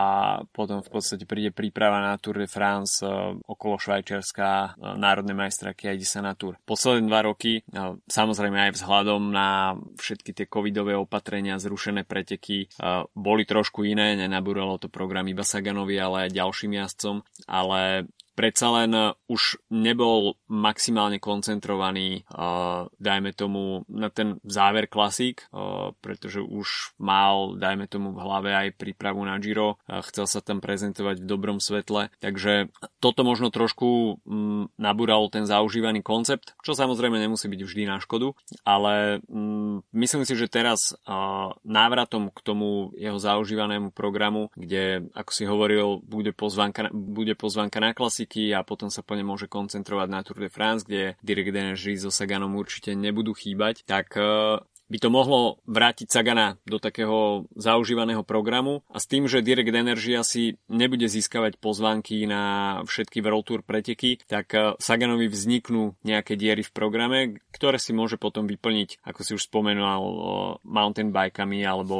potom 0.49 0.81
v 0.81 0.89
podstate 0.89 1.29
príde 1.29 1.53
príprava 1.53 2.01
na 2.01 2.17
Tour 2.17 2.41
de 2.41 2.49
France 2.49 3.05
uh, 3.05 3.37
okolo 3.45 3.77
Švajčiarska, 3.77 4.49
uh, 4.73 4.97
národné 4.97 5.37
majstraky 5.37 5.85
a 5.85 5.93
ide 5.93 6.09
sa 6.09 6.25
na 6.25 6.33
Tour. 6.33 6.57
Posledné 6.65 7.05
dva 7.05 7.21
roky, 7.21 7.61
uh, 7.69 8.01
samozrejme 8.09 8.57
aj 8.57 8.81
vzhľadom 8.81 9.29
na 9.29 9.77
všetky 10.01 10.33
tie 10.33 10.49
covidové 10.49 10.97
opatrenia, 10.97 11.61
zrušené 11.61 12.01
preteky, 12.01 12.65
uh, 12.81 13.05
boli 13.13 13.45
trošku 13.45 13.85
iné, 13.85 14.17
nenabúralo 14.17 14.81
to 14.81 14.89
program 14.89 15.29
iba 15.29 15.45
Saganovi, 15.45 16.01
ale 16.01 16.17
aj 16.25 16.33
ďalším 16.33 16.81
jazdcom, 16.81 17.21
ale 17.45 18.06
predsa 18.37 18.69
len 18.69 18.93
uh, 18.93 19.17
už 19.25 19.57
nebol 19.73 20.37
maximálne 20.45 21.17
koncentrovaný, 21.17 22.21
uh, 22.29 22.85
dajme 23.01 23.33
tomu, 23.33 23.81
na 23.89 24.13
ten 24.13 24.37
záver 24.45 24.85
klasík, 24.85 25.49
uh, 25.49 25.97
pretože 26.05 26.45
už 26.45 26.93
mal, 27.01 27.57
dajme 27.57 27.89
tomu, 27.89 28.13
v 28.13 28.21
hlave 28.21 28.53
aj 28.53 28.77
prípravu 28.77 29.25
na 29.25 29.41
Giro, 29.41 29.81
uh, 29.89 30.05
chcel 30.05 30.29
sa 30.29 30.45
tam 30.45 30.61
prezentovať 30.61 31.17
v 31.17 31.25
dobrom 31.25 31.57
svetle, 31.57 32.13
takže 32.21 32.69
toto 33.01 33.25
možno 33.25 33.49
trošku 33.49 34.21
um, 34.21 34.69
nabúral 34.77 35.25
ten 35.33 35.49
zaužívaný 35.49 36.05
koncept, 36.05 36.53
čo 36.61 36.77
samozrejme 36.77 37.17
nemusí 37.17 37.49
byť 37.49 37.61
vždy 37.65 37.83
na 37.89 37.97
škodu, 37.97 38.37
ale 38.61 39.25
um, 39.25 39.81
myslím 39.97 40.29
si, 40.29 40.37
že 40.37 40.45
teraz 40.45 40.93
uh, 40.93 41.57
návratom 41.65 42.29
k 42.29 42.39
tomu 42.45 42.93
jeho 42.93 43.17
zaužívanému 43.17 43.89
programu, 43.95 44.53
kde, 44.53 45.07
ako 45.15 45.31
si 45.33 45.43
hovoril, 45.49 46.03
bude 46.03 46.35
pozvanka, 46.37 46.91
bude 46.91 47.33
pozvanka 47.33 47.81
na 47.81 47.97
klasik, 47.97 48.26
klasiky 48.27 48.51
a 48.53 48.63
potom 48.63 48.91
sa 48.91 49.01
po 49.01 49.15
ne 49.15 49.23
môže 49.23 49.47
koncentrovať 49.47 50.07
na 50.11 50.19
Tour 50.23 50.43
de 50.43 50.49
France, 50.51 50.83
kde 50.83 51.15
Direct 51.23 51.55
Energy 51.55 51.95
so 51.95 52.11
Saganom 52.11 52.59
určite 52.59 52.91
nebudú 52.93 53.31
chýbať, 53.31 53.87
tak 53.87 54.11
eh, 54.19 54.59
by 54.87 54.97
to 55.03 55.09
mohlo 55.11 55.59
vrátiť 55.67 56.07
Sagana 56.07 56.55
do 56.63 56.79
takého 56.79 57.47
zaužívaného 57.55 58.23
programu 58.23 58.83
a 58.87 59.03
s 59.03 59.05
tým, 59.07 59.27
že 59.27 59.43
Direct 59.43 59.75
Energy 59.75 60.15
asi 60.15 60.55
nebude 60.71 61.05
získavať 61.11 61.59
pozvánky 61.59 62.23
na 62.23 62.79
všetky 62.87 63.19
World 63.19 63.45
Tour 63.47 63.61
preteky, 63.63 64.23
tak 64.23 64.55
eh, 64.55 64.73
Saganovi 64.79 65.27
vzniknú 65.27 65.99
nejaké 66.07 66.39
diery 66.39 66.63
v 66.63 66.71
programe, 66.71 67.19
ktoré 67.51 67.77
si 67.77 67.91
môže 67.91 68.15
potom 68.15 68.47
vyplniť, 68.47 69.03
ako 69.03 69.21
si 69.23 69.31
už 69.35 69.43
spomenul, 69.51 69.83
eh, 69.83 70.23
mountain 70.63 71.11
bikami 71.11 71.67
alebo 71.67 71.95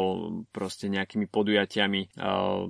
proste 0.56 0.88
nejakými 0.88 1.28
podujatiami 1.28 2.02
eh, 2.08 2.12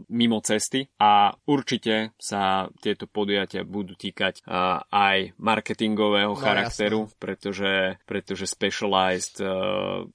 mimo 0.10 0.40
cesty 0.42 0.90
a 0.98 1.34
určite 1.46 2.18
sa 2.18 2.70
tieto 2.82 3.06
podujatia 3.06 3.62
budú 3.64 3.94
týkať 3.98 4.44
aj 4.92 5.38
marketingového 5.38 6.34
no, 6.34 6.40
charakteru, 6.40 7.00
jasne. 7.08 7.20
pretože, 7.20 7.74
pretože 8.08 8.46
Specialized 8.48 9.44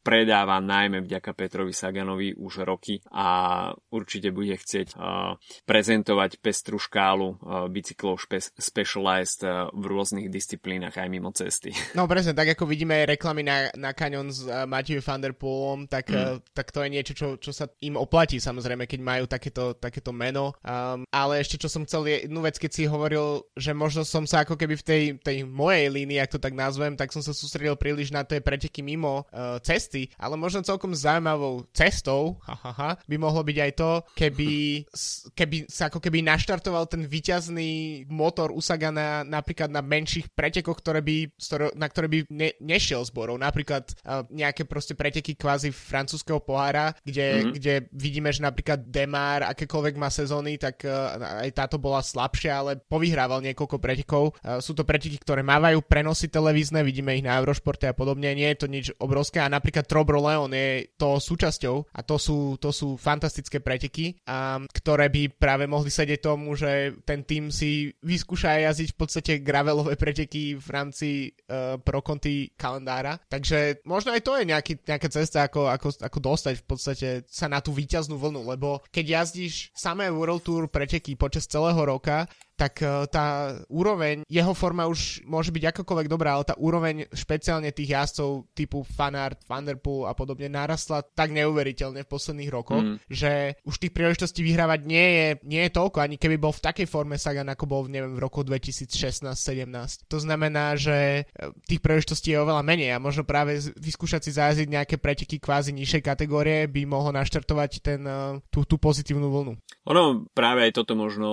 predáva 0.00 0.58
najmä 0.62 1.04
vďaka 1.04 1.36
Petrovi 1.36 1.76
Saganovi 1.76 2.32
už 2.32 2.64
roky 2.64 3.04
a 3.12 3.68
určite 3.92 4.32
bude 4.32 4.56
chcieť 4.56 4.96
uh, 4.96 5.36
prezentovať 5.68 6.40
pestru 6.40 6.80
škálu 6.80 7.36
uh, 7.36 7.68
bicyklov 7.68 8.16
špe- 8.22 8.54
Specialized 8.56 9.44
uh, 9.44 9.68
v 9.76 9.84
rôznych 9.84 10.32
disciplínach 10.32 10.96
aj 10.96 11.08
mimo 11.12 11.28
cesty. 11.34 11.74
No 11.98 12.08
presne, 12.08 12.32
tak 12.32 12.56
ako 12.56 12.64
vidíme 12.64 13.04
reklamy 13.04 13.44
na, 13.44 13.68
na 13.76 13.92
Canyon 13.92 14.32
s 14.32 14.48
Matthew 14.64 15.04
van 15.04 15.20
der 15.20 15.36
Poolom, 15.36 15.84
tak, 15.86 16.08
mm. 16.08 16.40
tak 16.56 16.72
to 16.72 16.80
je 16.82 16.88
niečo, 16.88 17.12
čo, 17.12 17.28
čo 17.36 17.52
sa 17.52 17.68
im 17.84 18.00
oplatí 18.00 18.40
samozrejme, 18.40 18.88
keď 18.88 19.00
majú 19.04 19.24
takéto, 19.28 19.76
takéto 19.76 20.10
meno. 20.10 20.56
Um, 20.64 21.04
ale 21.12 21.44
ešte 21.44 21.60
čo 21.60 21.68
som 21.68 21.84
chcel, 21.84 22.08
je 22.08 22.16
jednu 22.26 22.40
vec, 22.40 22.56
keď 22.56 22.70
si 22.72 22.88
hovoril, 22.88 23.44
že 23.54 23.76
možno 23.76 24.08
som 24.08 24.24
sa 24.24 24.42
ako 24.42 24.56
keby 24.56 24.74
v 24.80 24.84
tej, 24.84 25.02
tej 25.20 25.36
mojej 25.44 25.92
línii, 25.92 26.18
ak 26.18 26.32
to 26.32 26.40
tak 26.40 26.56
nazvem, 26.56 26.96
tak 26.96 27.12
som 27.12 27.20
sa 27.20 27.36
sústredil 27.36 27.76
príliš 27.76 28.08
na 28.08 28.24
tie 28.24 28.40
preteky 28.40 28.80
mimo 28.80 29.28
uh, 29.28 29.60
cesty 29.60 29.81
cesty, 29.82 30.06
ale 30.14 30.38
možno 30.38 30.62
celkom 30.62 30.94
zaujímavou 30.94 31.66
cestou 31.74 32.38
hahaha, 32.46 33.02
by 33.10 33.16
mohlo 33.18 33.42
byť 33.42 33.58
aj 33.58 33.72
to, 33.74 33.90
keby, 34.14 34.50
keby 35.38 35.56
sa 35.66 35.90
ako 35.90 35.98
keby 35.98 36.22
naštartoval 36.22 36.86
ten 36.86 37.02
výťazný 37.02 38.06
motor 38.06 38.54
Usagana 38.54 39.26
napríklad 39.26 39.74
na 39.74 39.82
menších 39.82 40.30
pretekoch, 40.30 40.78
ktoré 40.78 41.02
by, 41.02 41.34
na 41.74 41.90
ktoré 41.90 42.06
by 42.06 42.18
ne, 42.30 42.54
nešiel 42.62 43.02
zborov. 43.02 43.40
Napríklad 43.42 43.90
uh, 44.06 44.22
nejaké 44.30 44.68
proste 44.68 44.94
preteky 44.94 45.34
kvázi 45.34 45.74
francúzského 45.74 46.38
pohára, 46.38 46.94
kde, 47.02 47.26
mm-hmm. 47.26 47.52
kde 47.58 47.74
vidíme, 47.90 48.30
že 48.30 48.44
napríklad 48.44 48.86
Demar, 48.86 49.42
akékoľvek 49.50 49.94
má 49.98 50.12
sezóny, 50.12 50.60
tak 50.60 50.86
uh, 50.86 51.42
aj 51.42 51.50
táto 51.56 51.80
bola 51.80 52.04
slabšia, 52.04 52.52
ale 52.52 52.72
povyhrával 52.78 53.40
niekoľko 53.42 53.76
pretekov. 53.80 54.36
Uh, 54.44 54.60
sú 54.60 54.76
to 54.76 54.84
preteky, 54.84 55.16
ktoré 55.18 55.40
mávajú 55.40 55.80
prenosy 55.82 56.28
televízne, 56.28 56.84
vidíme 56.84 57.16
ich 57.16 57.24
na 57.24 57.40
Eurošporte 57.40 57.88
a 57.88 57.96
podobne, 57.96 58.36
nie 58.36 58.46
je 58.52 58.60
to 58.60 58.68
nič 58.68 58.86
obrovské 59.00 59.40
a 59.40 59.48
napríklad 59.48 59.71
napríklad 59.72 59.88
Trobro 59.88 60.20
Leon 60.20 60.52
je 60.52 60.92
to 61.00 61.16
súčasťou 61.16 61.96
a 61.96 62.04
to 62.04 62.20
sú, 62.20 62.60
to 62.60 62.68
sú 62.68 63.00
fantastické 63.00 63.64
preteky, 63.64 64.20
a, 64.28 64.60
ktoré 64.68 65.08
by 65.08 65.32
práve 65.32 65.64
mohli 65.64 65.88
sedieť 65.88 66.20
tomu, 66.20 66.52
že 66.52 67.00
ten 67.08 67.24
tým 67.24 67.48
si 67.48 67.88
vyskúša 68.04 68.68
jazdiť 68.68 68.92
v 68.92 68.98
podstate 69.00 69.32
gravelové 69.40 69.96
preteky 69.96 70.60
v 70.60 70.68
rámci 70.68 71.08
uh, 71.48 71.80
Pro 71.80 72.04
Conti 72.04 72.52
kalendára. 72.52 73.16
Takže 73.32 73.80
možno 73.88 74.12
aj 74.12 74.20
to 74.20 74.36
je 74.36 74.44
nejaký, 74.44 74.74
nejaká 74.84 75.08
cesta, 75.08 75.48
ako, 75.48 75.72
ako, 75.72 75.88
ako 76.04 76.18
dostať 76.20 76.54
v 76.60 76.66
podstate 76.68 77.08
sa 77.32 77.48
na 77.48 77.64
tú 77.64 77.72
výťaznú 77.72 78.20
vlnu, 78.20 78.44
lebo 78.52 78.84
keď 78.92 79.24
jazdíš 79.24 79.72
samé 79.72 80.12
World 80.12 80.44
Tour 80.44 80.68
preteky 80.68 81.16
počas 81.16 81.48
celého 81.48 81.80
roka, 81.80 82.28
tak 82.56 82.84
e, 82.84 83.08
tá 83.08 83.56
úroveň, 83.72 84.22
jeho 84.28 84.52
forma 84.54 84.86
už 84.86 85.24
môže 85.26 85.50
byť 85.50 85.72
akokoľvek 85.72 86.08
dobrá, 86.08 86.36
ale 86.36 86.48
tá 86.48 86.54
úroveň 86.56 87.08
špeciálne 87.10 87.72
tých 87.72 87.96
jazdcov 87.96 88.52
typu 88.52 88.84
Fanart, 88.84 89.42
Vanderpool 89.48 90.06
a 90.06 90.12
podobne 90.12 90.46
narastla 90.52 91.02
tak 91.02 91.32
neuveriteľne 91.32 92.04
v 92.04 92.10
posledných 92.12 92.50
rokoch, 92.52 92.84
mm. 92.84 92.96
že 93.08 93.56
už 93.64 93.74
tých 93.80 93.92
príležitostí 93.96 94.44
vyhrávať 94.44 94.80
nie 94.84 95.06
je, 95.08 95.28
nie 95.48 95.62
je 95.66 95.74
toľko, 95.74 95.98
ani 96.04 96.16
keby 96.20 96.36
bol 96.36 96.52
v 96.52 96.64
takej 96.64 96.86
forme 96.86 97.16
Sagan, 97.16 97.48
ako 97.50 97.64
bol 97.66 97.82
neviem, 97.88 98.14
v 98.14 98.22
roku 98.22 98.44
2016-17. 98.44 100.06
To 100.06 100.18
znamená, 100.20 100.76
že 100.76 101.26
e, 101.26 101.50
tých 101.66 101.80
príležitostí 101.80 102.36
je 102.36 102.42
oveľa 102.42 102.62
menej 102.62 102.94
a 102.94 103.02
možno 103.02 103.24
práve 103.24 103.58
vyskúšať 103.80 104.20
si 104.28 104.30
zajazdiť 104.36 104.68
nejaké 104.68 104.96
preteky 105.00 105.40
kvázi 105.40 105.74
nižšej 105.74 106.02
kategórie 106.04 106.68
by 106.68 106.84
mohlo 106.84 107.10
naštartovať 107.16 107.70
ten, 107.80 108.00
e, 108.04 108.38
tú, 108.52 108.62
tú 108.68 108.76
pozitívnu 108.76 109.26
vlnu. 109.26 109.52
Ono 109.90 110.30
práve 110.30 110.68
aj 110.68 110.78
toto 110.78 110.94
možno 110.94 111.28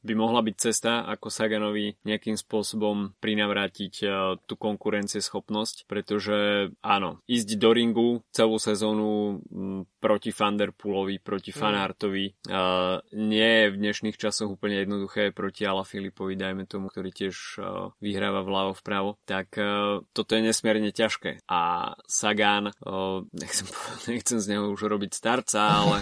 by 0.00 0.14
mohla 0.16 0.40
byť 0.40 0.56
cesta, 0.70 1.02
ako 1.10 1.26
Saganovi 1.34 1.98
nejakým 2.06 2.38
spôsobom 2.38 3.18
prinavrátiť 3.18 3.94
uh, 4.06 4.38
tú 4.46 4.54
konkurencieschopnosť, 4.54 5.90
pretože 5.90 6.70
áno, 6.78 7.18
ísť 7.26 7.58
do 7.58 7.70
ringu 7.74 8.08
celú 8.30 8.62
sezónu 8.62 9.42
proti 9.98 10.30
Fanderpoolovi, 10.30 11.18
proti 11.18 11.50
mm. 11.50 11.58
Fanartovi 11.58 12.26
uh, 12.46 13.02
nie 13.18 13.50
je 13.66 13.66
v 13.74 13.80
dnešných 13.82 14.16
časoch 14.16 14.54
úplne 14.54 14.86
jednoduché 14.86 15.34
proti 15.34 15.66
Ala 15.66 15.82
Filipovi, 15.82 16.38
dajme 16.38 16.70
tomu, 16.70 16.86
ktorý 16.88 17.10
tiež 17.10 17.36
uh, 17.58 17.90
vyhráva 17.98 18.46
vľavo 18.46 18.72
vpravo, 18.78 19.18
tak 19.26 19.52
toto 20.14 20.30
je 20.36 20.42
nesmierne 20.42 20.94
ťažké. 20.94 21.42
A 21.50 21.92
Sagan, 22.06 22.70
nechcem, 23.32 23.66
nechcem 24.10 24.38
z 24.38 24.46
neho 24.54 24.70
už 24.70 24.86
robiť 24.86 25.10
starca, 25.12 25.60
ale, 25.60 25.98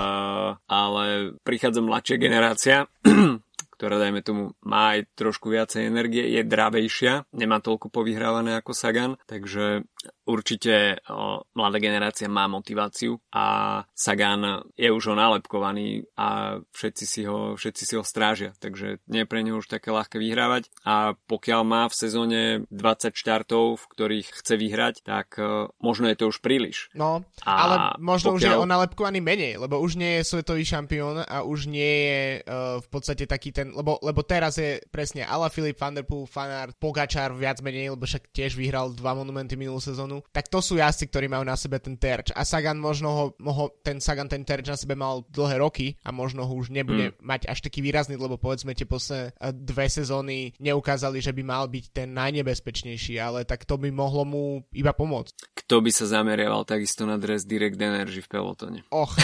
ale 0.84 1.04
prichádza 1.46 1.80
mladšia 1.80 2.16
generácia, 2.18 2.76
ktorá, 3.76 4.00
dajme 4.00 4.24
tomu, 4.24 4.42
má 4.64 4.96
aj 4.96 5.12
trošku 5.12 5.52
viacej 5.52 5.86
energie, 5.86 6.24
je 6.32 6.42
dravejšia, 6.42 7.28
nemá 7.36 7.60
toľko 7.60 7.92
povyhrávané 7.92 8.56
ako 8.56 8.72
Sagan, 8.72 9.20
takže 9.28 9.84
určite 10.26 10.98
o, 11.06 11.46
mladá 11.54 11.78
generácia 11.78 12.26
má 12.26 12.50
motiváciu 12.50 13.22
a 13.30 13.80
Sagan 13.94 14.66
je 14.74 14.90
už 14.90 15.12
ho 15.12 15.14
nalepkovaný 15.14 16.06
a 16.18 16.58
všetci 16.74 17.04
si 17.06 17.22
ho, 17.24 17.54
všetci 17.54 17.82
si 17.86 17.94
ho 17.94 18.02
strážia, 18.02 18.52
takže 18.58 18.98
nie 19.06 19.22
je 19.22 19.30
pre 19.30 19.46
neho 19.46 19.62
už 19.62 19.70
také 19.70 19.94
ľahké 19.94 20.18
vyhrávať 20.18 20.68
a 20.82 21.14
pokiaľ 21.30 21.60
má 21.62 21.82
v 21.86 21.94
sezóne 21.94 22.40
20 22.74 23.14
štartov, 23.14 23.78
v 23.78 23.88
ktorých 23.94 24.28
chce 24.42 24.54
vyhrať, 24.58 24.94
tak 25.06 25.38
o, 25.38 25.70
možno 25.78 26.10
je 26.10 26.16
to 26.18 26.30
už 26.30 26.42
príliš. 26.42 26.90
No, 26.92 27.22
a 27.46 27.50
ale 27.50 27.74
možno 28.02 28.34
pokiaľ... 28.34 28.38
už 28.38 28.42
je 28.42 28.56
on 28.58 28.70
nalepkovaný 28.70 29.20
menej, 29.22 29.52
lebo 29.62 29.78
už 29.78 29.98
nie 29.98 30.20
je 30.20 30.26
svetový 30.26 30.66
šampión 30.66 31.22
a 31.22 31.46
už 31.46 31.70
nie 31.70 31.94
je 32.10 32.20
uh, 32.42 32.82
v 32.82 32.88
podstate 32.90 33.24
taký 33.30 33.54
ten, 33.54 33.70
lebo, 33.72 34.02
lebo 34.02 34.26
teraz 34.26 34.58
je 34.58 34.82
presne 34.90 35.22
Ala 35.22 35.48
Filip, 35.48 35.78
Van 35.78 35.94
der 35.94 36.04
Poel, 36.04 36.26
Fanart, 36.26 36.74
Pogačar 36.76 37.32
viac 37.32 37.62
menej, 37.62 37.94
lebo 37.94 38.04
však 38.04 38.34
tiež 38.34 38.58
vyhral 38.58 38.92
dva 38.92 39.14
monumenty 39.14 39.54
minulú 39.54 39.78
sezónu 39.78 39.95
sezónu, 39.96 40.20
tak 40.28 40.52
to 40.52 40.60
sú 40.60 40.76
jazdci, 40.76 41.08
ktorí 41.08 41.26
majú 41.32 41.48
na 41.48 41.56
sebe 41.56 41.80
ten 41.80 41.96
terč. 41.96 42.36
A 42.36 42.44
Sagan 42.44 42.76
možno 42.76 43.08
ho, 43.08 43.24
mohol, 43.40 43.72
ten 43.80 43.96
Sagan 43.96 44.28
ten 44.28 44.44
terč 44.44 44.68
na 44.68 44.76
sebe 44.76 44.92
mal 44.92 45.24
dlhé 45.32 45.56
roky 45.56 45.96
a 46.04 46.12
možno 46.12 46.44
ho 46.44 46.52
už 46.52 46.68
nebude 46.68 47.16
mm. 47.16 47.24
mať 47.24 47.48
až 47.48 47.64
taký 47.64 47.80
výrazný, 47.80 48.20
lebo 48.20 48.36
povedzme 48.36 48.76
tie 48.76 48.84
posledné 48.84 49.32
eh, 49.32 49.56
dve 49.56 49.88
sezóny 49.88 50.52
neukázali, 50.60 51.24
že 51.24 51.32
by 51.32 51.42
mal 51.42 51.64
byť 51.72 51.84
ten 51.96 52.12
najnebezpečnejší, 52.12 53.16
ale 53.16 53.48
tak 53.48 53.64
to 53.64 53.80
by 53.80 53.88
mohlo 53.88 54.28
mu 54.28 54.44
iba 54.76 54.92
pomôcť. 54.92 55.55
Kto 55.66 55.82
by 55.82 55.90
sa 55.90 56.06
zameriaval 56.06 56.62
takisto 56.62 57.10
na 57.10 57.18
dres 57.18 57.42
Direct 57.42 57.74
Energy 57.74 58.22
v 58.22 58.30
pelotone? 58.30 58.86
Och, 58.94 59.18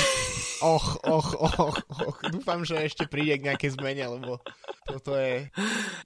och, 0.58 0.87
och, 1.06 1.28
och, 1.38 1.78
och. 2.02 2.18
Dúfam, 2.34 2.66
že 2.66 2.82
ešte 2.82 3.06
príde 3.06 3.38
k 3.38 3.46
nejakej 3.46 3.78
zmene, 3.78 4.18
lebo 4.18 4.42
toto 4.82 5.14
je... 5.14 5.54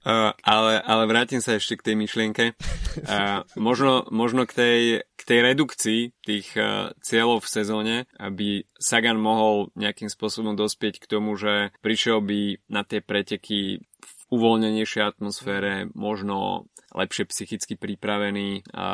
Uh, 0.05 0.37
ale, 0.45 0.77
ale 0.85 1.03
vrátim 1.09 1.41
sa 1.41 1.57
ešte 1.57 1.81
k 1.81 1.85
tej 1.89 1.95
myšlienke. 1.97 2.53
Uh, 3.01 3.49
možno, 3.57 4.05
možno 4.13 4.45
k 4.45 4.53
tej, 4.53 4.81
k 5.17 5.21
tej 5.25 5.39
redukcii 5.41 6.01
tých 6.21 6.53
uh, 6.53 6.93
cieľov 7.01 7.41
v 7.41 7.49
sezóne, 7.57 7.95
aby 8.21 8.61
Sagan 8.77 9.17
mohol 9.17 9.73
nejakým 9.73 10.13
spôsobom 10.13 10.53
dospieť 10.53 11.01
k 11.01 11.09
tomu, 11.09 11.33
že 11.33 11.73
prišiel 11.81 12.21
by 12.21 12.61
na 12.69 12.85
tie 12.85 13.01
preteky 13.01 13.81
v 13.81 14.11
uvoľnenejšej 14.29 15.17
atmosfére, 15.17 15.89
možno 15.97 16.69
lepšie 16.97 17.29
psychicky 17.29 17.77
pripravený 17.77 18.73
a, 18.73 18.89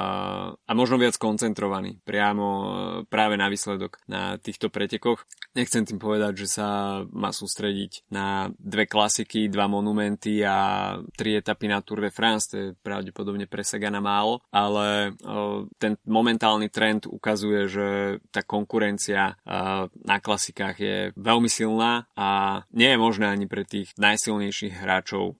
a 0.53 0.71
možno 0.75 0.99
viac 0.99 1.15
koncentrovaný 1.15 2.03
priamo 2.03 2.45
práve 3.07 3.39
na 3.39 3.47
výsledok 3.47 4.03
na 4.11 4.35
týchto 4.35 4.67
pretekoch. 4.67 5.23
Nechcem 5.55 5.87
tým 5.87 6.01
povedať, 6.01 6.43
že 6.43 6.59
sa 6.59 6.67
má 7.13 7.31
sústrediť 7.31 8.09
na 8.11 8.51
dve 8.59 8.89
klasiky, 8.89 9.47
dva 9.47 9.71
monumenty 9.71 10.43
a 10.43 10.97
tri 11.15 11.39
etapy 11.39 11.71
na 11.71 11.79
Tour 11.79 12.03
de 12.03 12.11
France, 12.11 12.51
to 12.51 12.55
je 12.57 12.67
pravdepodobne 12.83 13.47
pre 13.47 13.63
Sagana 13.63 14.03
málo, 14.03 14.43
ale 14.51 15.15
ten 15.79 15.95
momentálny 16.03 16.67
trend 16.73 17.05
ukazuje, 17.07 17.69
že 17.69 17.87
tá 18.33 18.41
konkurencia 18.41 19.37
na 19.93 20.17
klasikách 20.19 20.75
je 20.81 20.97
veľmi 21.15 21.47
silná 21.47 22.09
a 22.17 22.61
nie 22.73 22.89
je 22.89 22.97
možné 22.97 23.29
ani 23.29 23.45
pre 23.45 23.63
tých 23.63 23.93
najsilnejších 24.01 24.81
hráčov 24.81 25.37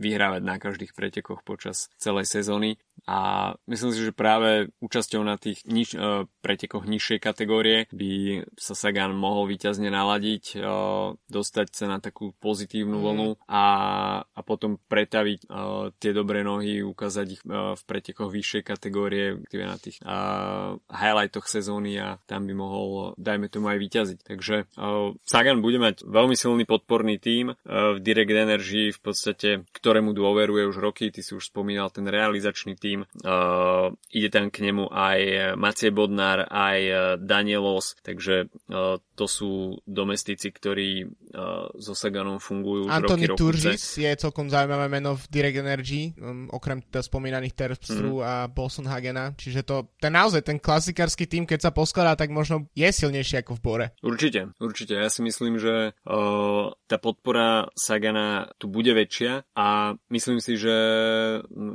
vyhrávať 0.00 0.42
na 0.42 0.56
každých 0.56 0.96
pretekoch 0.96 1.44
počas 1.44 1.92
celej 2.00 2.26
sezóny 2.26 2.80
a 3.08 3.52
myslím 3.68 3.92
si, 3.92 4.00
že 4.04 4.16
práve 4.16 4.68
účasťou 4.80 5.24
na 5.24 5.40
tých 5.40 5.64
niž, 5.64 5.96
uh, 5.96 6.28
pretekoch 6.44 6.84
nižšej 6.84 7.18
kategórie 7.20 7.78
by 7.92 8.44
sa 8.60 8.76
Sagan 8.76 9.16
mohol 9.16 9.48
výťazne 9.48 9.88
naladiť, 9.88 10.60
uh, 10.60 11.16
dostať 11.28 11.66
sa 11.72 11.86
na 11.88 11.98
takú 12.02 12.36
pozitívnu 12.40 13.00
mm. 13.00 13.04
vlnu 13.04 13.28
a 13.48 13.64
potom 14.60 14.76
pretaviť 14.76 15.48
uh, 15.48 15.88
tie 15.96 16.12
dobré 16.12 16.44
nohy, 16.44 16.84
ukázať 16.84 17.26
ich 17.32 17.40
uh, 17.48 17.72
v 17.72 17.82
pretekoch 17.88 18.28
vyššej 18.28 18.62
kategórie, 18.68 19.40
na 19.56 19.80
tých 19.80 19.96
uh, 20.04 20.76
highlightoch 20.92 21.48
sezóny 21.48 21.96
a 21.96 22.20
tam 22.28 22.44
by 22.44 22.52
mohol, 22.52 23.16
dajme 23.16 23.48
tomu 23.48 23.72
aj 23.72 23.80
vyťaziť. 23.80 24.18
Takže 24.20 24.56
uh, 24.76 25.16
Sagan 25.24 25.64
bude 25.64 25.80
mať 25.80 26.04
veľmi 26.04 26.36
silný 26.36 26.68
podporný 26.68 27.16
tím 27.16 27.56
uh, 27.56 27.96
v 27.96 28.04
Direct 28.04 28.36
Energy 28.36 28.92
v 28.92 29.00
podstate, 29.00 29.64
ktorému 29.72 30.12
dôveruje 30.12 30.68
už 30.68 30.76
roky, 30.76 31.08
ty 31.08 31.24
si 31.24 31.32
už 31.32 31.48
spomínal 31.48 31.88
ten 31.88 32.04
realizačný 32.04 32.76
tým 32.76 32.90
tým. 32.90 33.06
Uh, 33.22 33.94
ide 34.10 34.34
tam 34.34 34.50
k 34.50 34.66
nemu 34.66 34.90
aj 34.90 35.18
Macie 35.54 35.94
Bodnár, 35.94 36.50
aj 36.50 36.78
Danielos, 37.22 37.94
takže 38.02 38.50
uh, 38.50 38.98
to 39.14 39.26
sú 39.30 39.78
domestici, 39.86 40.50
ktorí 40.50 41.06
uh, 41.06 41.70
so 41.78 41.94
Saganom 41.94 42.42
fungujú 42.42 42.90
už 42.90 42.98
Anthony 42.98 43.30
roky, 43.30 43.38
Turžis 43.38 44.02
je 44.02 44.10
celkom 44.18 44.49
zaujímavé 44.50 44.86
meno 44.90 45.14
v 45.14 45.24
Direct 45.30 45.62
Energy, 45.62 46.12
um, 46.18 46.50
okrem 46.50 46.82
teda 46.82 47.06
spomínaných 47.06 47.54
Terpstru 47.54 48.20
mm. 48.20 48.26
a 48.26 48.32
Bolson 48.50 48.90
Hagena, 48.90 49.32
čiže 49.38 49.62
to 49.62 49.94
ten 50.02 50.10
naozaj 50.10 50.42
ten 50.42 50.58
klasikársky 50.58 51.30
tým, 51.30 51.46
keď 51.46 51.68
sa 51.68 51.70
poskladá, 51.70 52.18
tak 52.18 52.34
možno 52.34 52.66
je 52.74 52.88
silnejší 52.90 53.46
ako 53.46 53.56
v 53.56 53.60
Bore. 53.62 53.86
Určite, 54.02 54.50
určite. 54.58 54.98
Ja 54.98 55.08
si 55.08 55.22
myslím, 55.22 55.62
že 55.62 55.94
uh, 55.94 56.74
tá 56.90 56.96
podpora 56.98 57.70
Sagana 57.78 58.50
tu 58.58 58.66
bude 58.66 58.90
väčšia 58.90 59.46
a 59.54 59.94
myslím 60.10 60.42
si, 60.42 60.58
že 60.58 60.74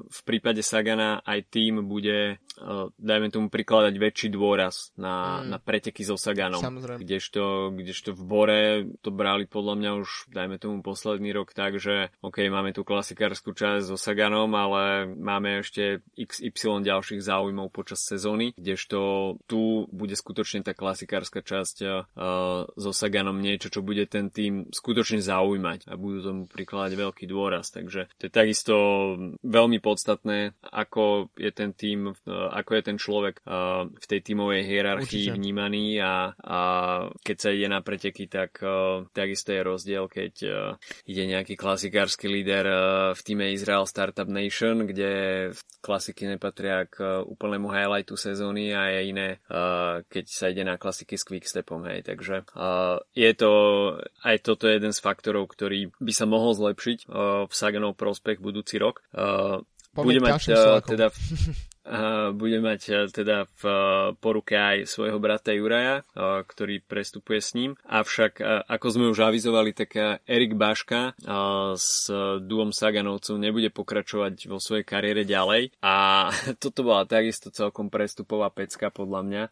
v 0.06 0.20
prípade 0.28 0.60
Sagana 0.60 1.24
aj 1.24 1.48
tým 1.48 1.88
bude, 1.88 2.38
uh, 2.60 2.92
dajme 3.00 3.32
tomu, 3.32 3.48
prikladať 3.48 3.94
väčší 3.96 4.28
dôraz 4.36 4.92
na, 5.00 5.42
mm. 5.42 5.56
na 5.56 5.58
preteky 5.62 6.04
so 6.04 6.20
Saganom. 6.20 6.60
Samozrejme. 6.60 7.00
Kdežto, 7.00 7.72
kdežto 7.72 8.12
v 8.12 8.24
Bore 8.26 8.64
to 9.00 9.14
brali 9.14 9.48
podľa 9.48 9.76
mňa 9.80 9.92
už, 10.02 10.10
dajme 10.34 10.60
tomu, 10.60 10.84
posledný 10.84 11.32
rok 11.32 11.56
tak, 11.56 11.80
že 11.80 12.12
OK, 12.20 12.44
máme 12.56 12.72
tu 12.72 12.88
klasikárskú 12.88 13.52
časť 13.52 13.92
so 13.92 14.00
Saganom, 14.00 14.48
ale 14.56 15.12
máme 15.12 15.60
ešte 15.60 16.00
XY 16.16 16.88
ďalších 16.88 17.20
záujmov 17.20 17.68
počas 17.76 18.08
sezóny, 18.08 18.56
kdežto 18.56 18.98
tu 19.44 19.92
bude 19.92 20.16
skutočne 20.16 20.64
tá 20.64 20.72
klasikárska 20.72 21.44
časť 21.44 21.76
uh, 21.84 22.08
so 22.72 22.92
Saganom 22.96 23.36
niečo, 23.44 23.68
čo 23.68 23.84
bude 23.84 24.08
ten 24.08 24.32
tým 24.32 24.72
skutočne 24.72 25.20
zaujímať 25.20 25.92
a 25.92 26.00
budú 26.00 26.20
tomu 26.24 26.42
prikladať 26.48 26.94
veľký 26.96 27.26
dôraz. 27.28 27.76
Takže 27.76 28.08
to 28.16 28.24
je 28.30 28.32
takisto 28.32 28.76
veľmi 29.44 29.84
podstatné, 29.84 30.56
ako 30.64 31.28
je 31.36 31.52
ten 31.52 31.76
tým, 31.76 32.16
ako 32.30 32.72
je 32.80 32.82
ten 32.86 32.98
človek 33.02 33.44
v 33.90 34.06
tej 34.06 34.20
tímovej 34.22 34.62
hierarchii 34.64 35.34
Určite. 35.34 35.36
vnímaný 35.36 36.00
a, 36.00 36.32
a 36.40 36.60
keď 37.20 37.38
sa 37.38 37.50
ide 37.52 37.68
na 37.68 37.82
preteky, 37.82 38.30
tak 38.30 38.62
takisto 39.12 39.52
je 39.52 39.62
rozdiel, 39.66 40.06
keď 40.08 40.34
ide 41.10 41.24
nejaký 41.26 41.58
klasikársky 41.58 42.30
líder 42.30 42.45
v 43.16 43.22
týme 43.26 43.50
Israel 43.50 43.90
Startup 43.90 44.28
Nation, 44.30 44.86
kde 44.86 45.10
klasiky 45.82 46.30
nepatria 46.30 46.86
k 46.86 47.26
úplnému 47.26 47.70
highlightu 47.70 48.14
sezóny 48.14 48.74
a 48.74 48.94
je 48.94 49.02
iné, 49.10 49.30
keď 50.06 50.26
sa 50.30 50.54
ide 50.54 50.62
na 50.62 50.78
klasiky 50.78 51.18
s 51.18 51.26
quickstepom, 51.26 51.82
hej. 51.90 52.06
Takže 52.06 52.46
je 53.14 53.32
to, 53.34 53.52
aj 54.22 54.38
toto 54.46 54.70
je 54.70 54.78
jeden 54.78 54.94
z 54.94 55.00
faktorov, 55.02 55.50
ktorý 55.50 55.90
by 55.98 56.14
sa 56.14 56.30
mohol 56.30 56.54
zlepšiť 56.54 57.10
v 57.46 57.54
Saganov 57.54 57.98
prospech 57.98 58.38
budúci 58.44 58.78
rok 58.78 59.02
bude 60.04 60.20
mať 60.20 60.52
teda 60.84 61.08
bude 62.34 62.60
mať 62.66 62.82
e, 62.90 62.94
teda 63.14 63.46
v 63.62 63.64
e, 63.64 63.76
poruke 64.18 64.58
aj 64.58 64.90
svojho 64.90 65.22
brata 65.22 65.54
Juraja, 65.54 66.02
ktorý 66.16 66.82
prestupuje 66.82 67.40
s 67.40 67.54
ním. 67.54 67.78
Avšak, 67.86 68.42
ako 68.66 68.88
sme 68.90 69.06
už 69.12 69.30
avizovali, 69.30 69.72
tak 69.76 69.94
Erik 70.26 70.58
Baška 70.58 71.14
s 71.76 72.10
Duom 72.42 72.72
Saganovcov 72.74 73.38
nebude 73.38 73.70
pokračovať 73.70 74.50
vo 74.50 74.58
svojej 74.58 74.86
kariére 74.88 75.28
ďalej 75.28 75.76
a 75.84 76.28
toto 76.64 76.82
bola 76.88 77.06
takisto 77.06 77.54
celkom 77.54 77.94
prestupová 77.94 78.50
pecka 78.50 78.90
podľa 78.90 79.22
mňa. 79.26 79.44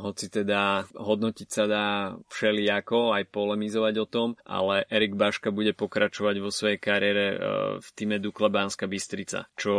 Hoci 0.00 0.26
teda 0.32 0.88
hodnotiť 0.96 1.48
sa 1.48 1.64
dá 1.66 1.86
všelijako, 2.32 3.12
aj 3.16 3.24
polemizovať 3.28 3.94
o 4.00 4.06
tom, 4.08 4.28
ale 4.46 4.88
Erik 4.88 5.18
Baška 5.18 5.52
bude 5.52 5.76
pokračovať 5.76 6.36
vo 6.40 6.48
svojej 6.48 6.78
kariére 6.80 7.24
v 7.80 7.88
týme 7.92 8.16
Dukla 8.22 8.48
Banska 8.48 8.86
Bystrica, 8.86 9.48
čo 9.58 9.74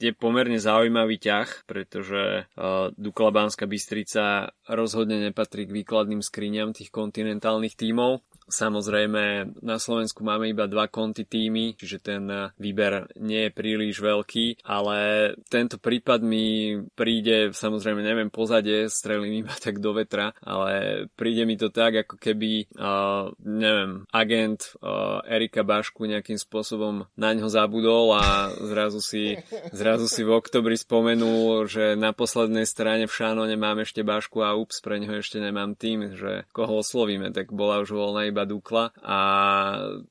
je 0.00 0.10
pomerne 0.16 0.58
zaujímavé 0.58 0.95
zaujímavý 0.96 1.20
ťah, 1.20 1.48
pretože 1.68 2.48
uh, 2.56 2.88
Dukla 2.96 3.28
Banská 3.28 3.68
Bystrica 3.68 4.48
rozhodne 4.64 5.20
nepatrí 5.20 5.68
k 5.68 5.76
výkladným 5.76 6.24
skriňam 6.24 6.72
tých 6.72 6.88
kontinentálnych 6.88 7.76
tímov. 7.76 8.24
Samozrejme, 8.46 9.58
na 9.66 9.76
Slovensku 9.82 10.22
máme 10.22 10.46
iba 10.46 10.70
dva 10.70 10.86
konty 10.86 11.26
týmy, 11.26 11.74
čiže 11.74 11.98
ten 11.98 12.22
výber 12.62 13.10
nie 13.18 13.50
je 13.50 13.50
príliš 13.50 13.98
veľký, 13.98 14.62
ale 14.62 15.32
tento 15.50 15.82
prípad 15.82 16.22
mi 16.22 16.78
príde, 16.94 17.50
samozrejme 17.50 18.06
neviem 18.06 18.30
pozadie, 18.30 18.86
strelím 18.86 19.42
iba 19.42 19.54
tak 19.64 19.82
do 19.82 19.98
vetra, 19.98 20.30
ale 20.46 21.06
príde 21.18 21.42
mi 21.42 21.58
to 21.58 21.74
tak, 21.74 22.06
ako 22.06 22.22
keby, 22.22 22.70
uh, 22.78 23.34
neviem, 23.42 24.06
agent 24.14 24.78
uh, 24.78 25.26
Erika 25.26 25.66
Bašku 25.66 26.06
nejakým 26.06 26.38
spôsobom 26.38 27.10
na 27.18 27.34
ňo 27.34 27.50
zabudol 27.50 28.14
a 28.14 28.54
zrazu 28.62 29.02
si, 29.02 29.34
zrazu 29.74 30.06
si 30.06 30.22
v 30.22 30.38
oktobri 30.38 30.78
spomenul, 30.78 31.66
že 31.66 31.98
na 31.98 32.14
poslednej 32.14 32.64
strane 32.64 33.10
v 33.10 33.16
Šánone 33.16 33.58
mám 33.58 33.82
ešte 33.82 34.06
Bašku 34.06 34.46
a 34.46 34.54
ups, 34.54 34.78
pre 34.78 35.02
neho 35.02 35.18
ešte 35.18 35.42
nemám 35.42 35.74
tým, 35.74 36.14
že 36.14 36.46
koho 36.54 36.78
oslovíme, 36.78 37.34
tak 37.34 37.50
bola 37.50 37.82
už 37.82 37.90
voľná 37.90 38.30
iba 38.36 38.44
Dukla 38.44 38.92
a 39.00 39.18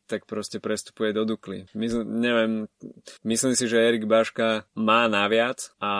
tak 0.10 0.26
proste 0.26 0.58
prestupuje 0.58 1.14
do 1.14 1.30
Dukly. 1.30 1.70
Mysl, 1.78 2.02
neviem, 2.02 2.66
myslím 3.22 3.54
si, 3.54 3.70
že 3.70 3.78
Erik 3.78 4.10
Baška 4.10 4.66
má 4.74 5.06
naviac 5.06 5.70
a 5.78 5.92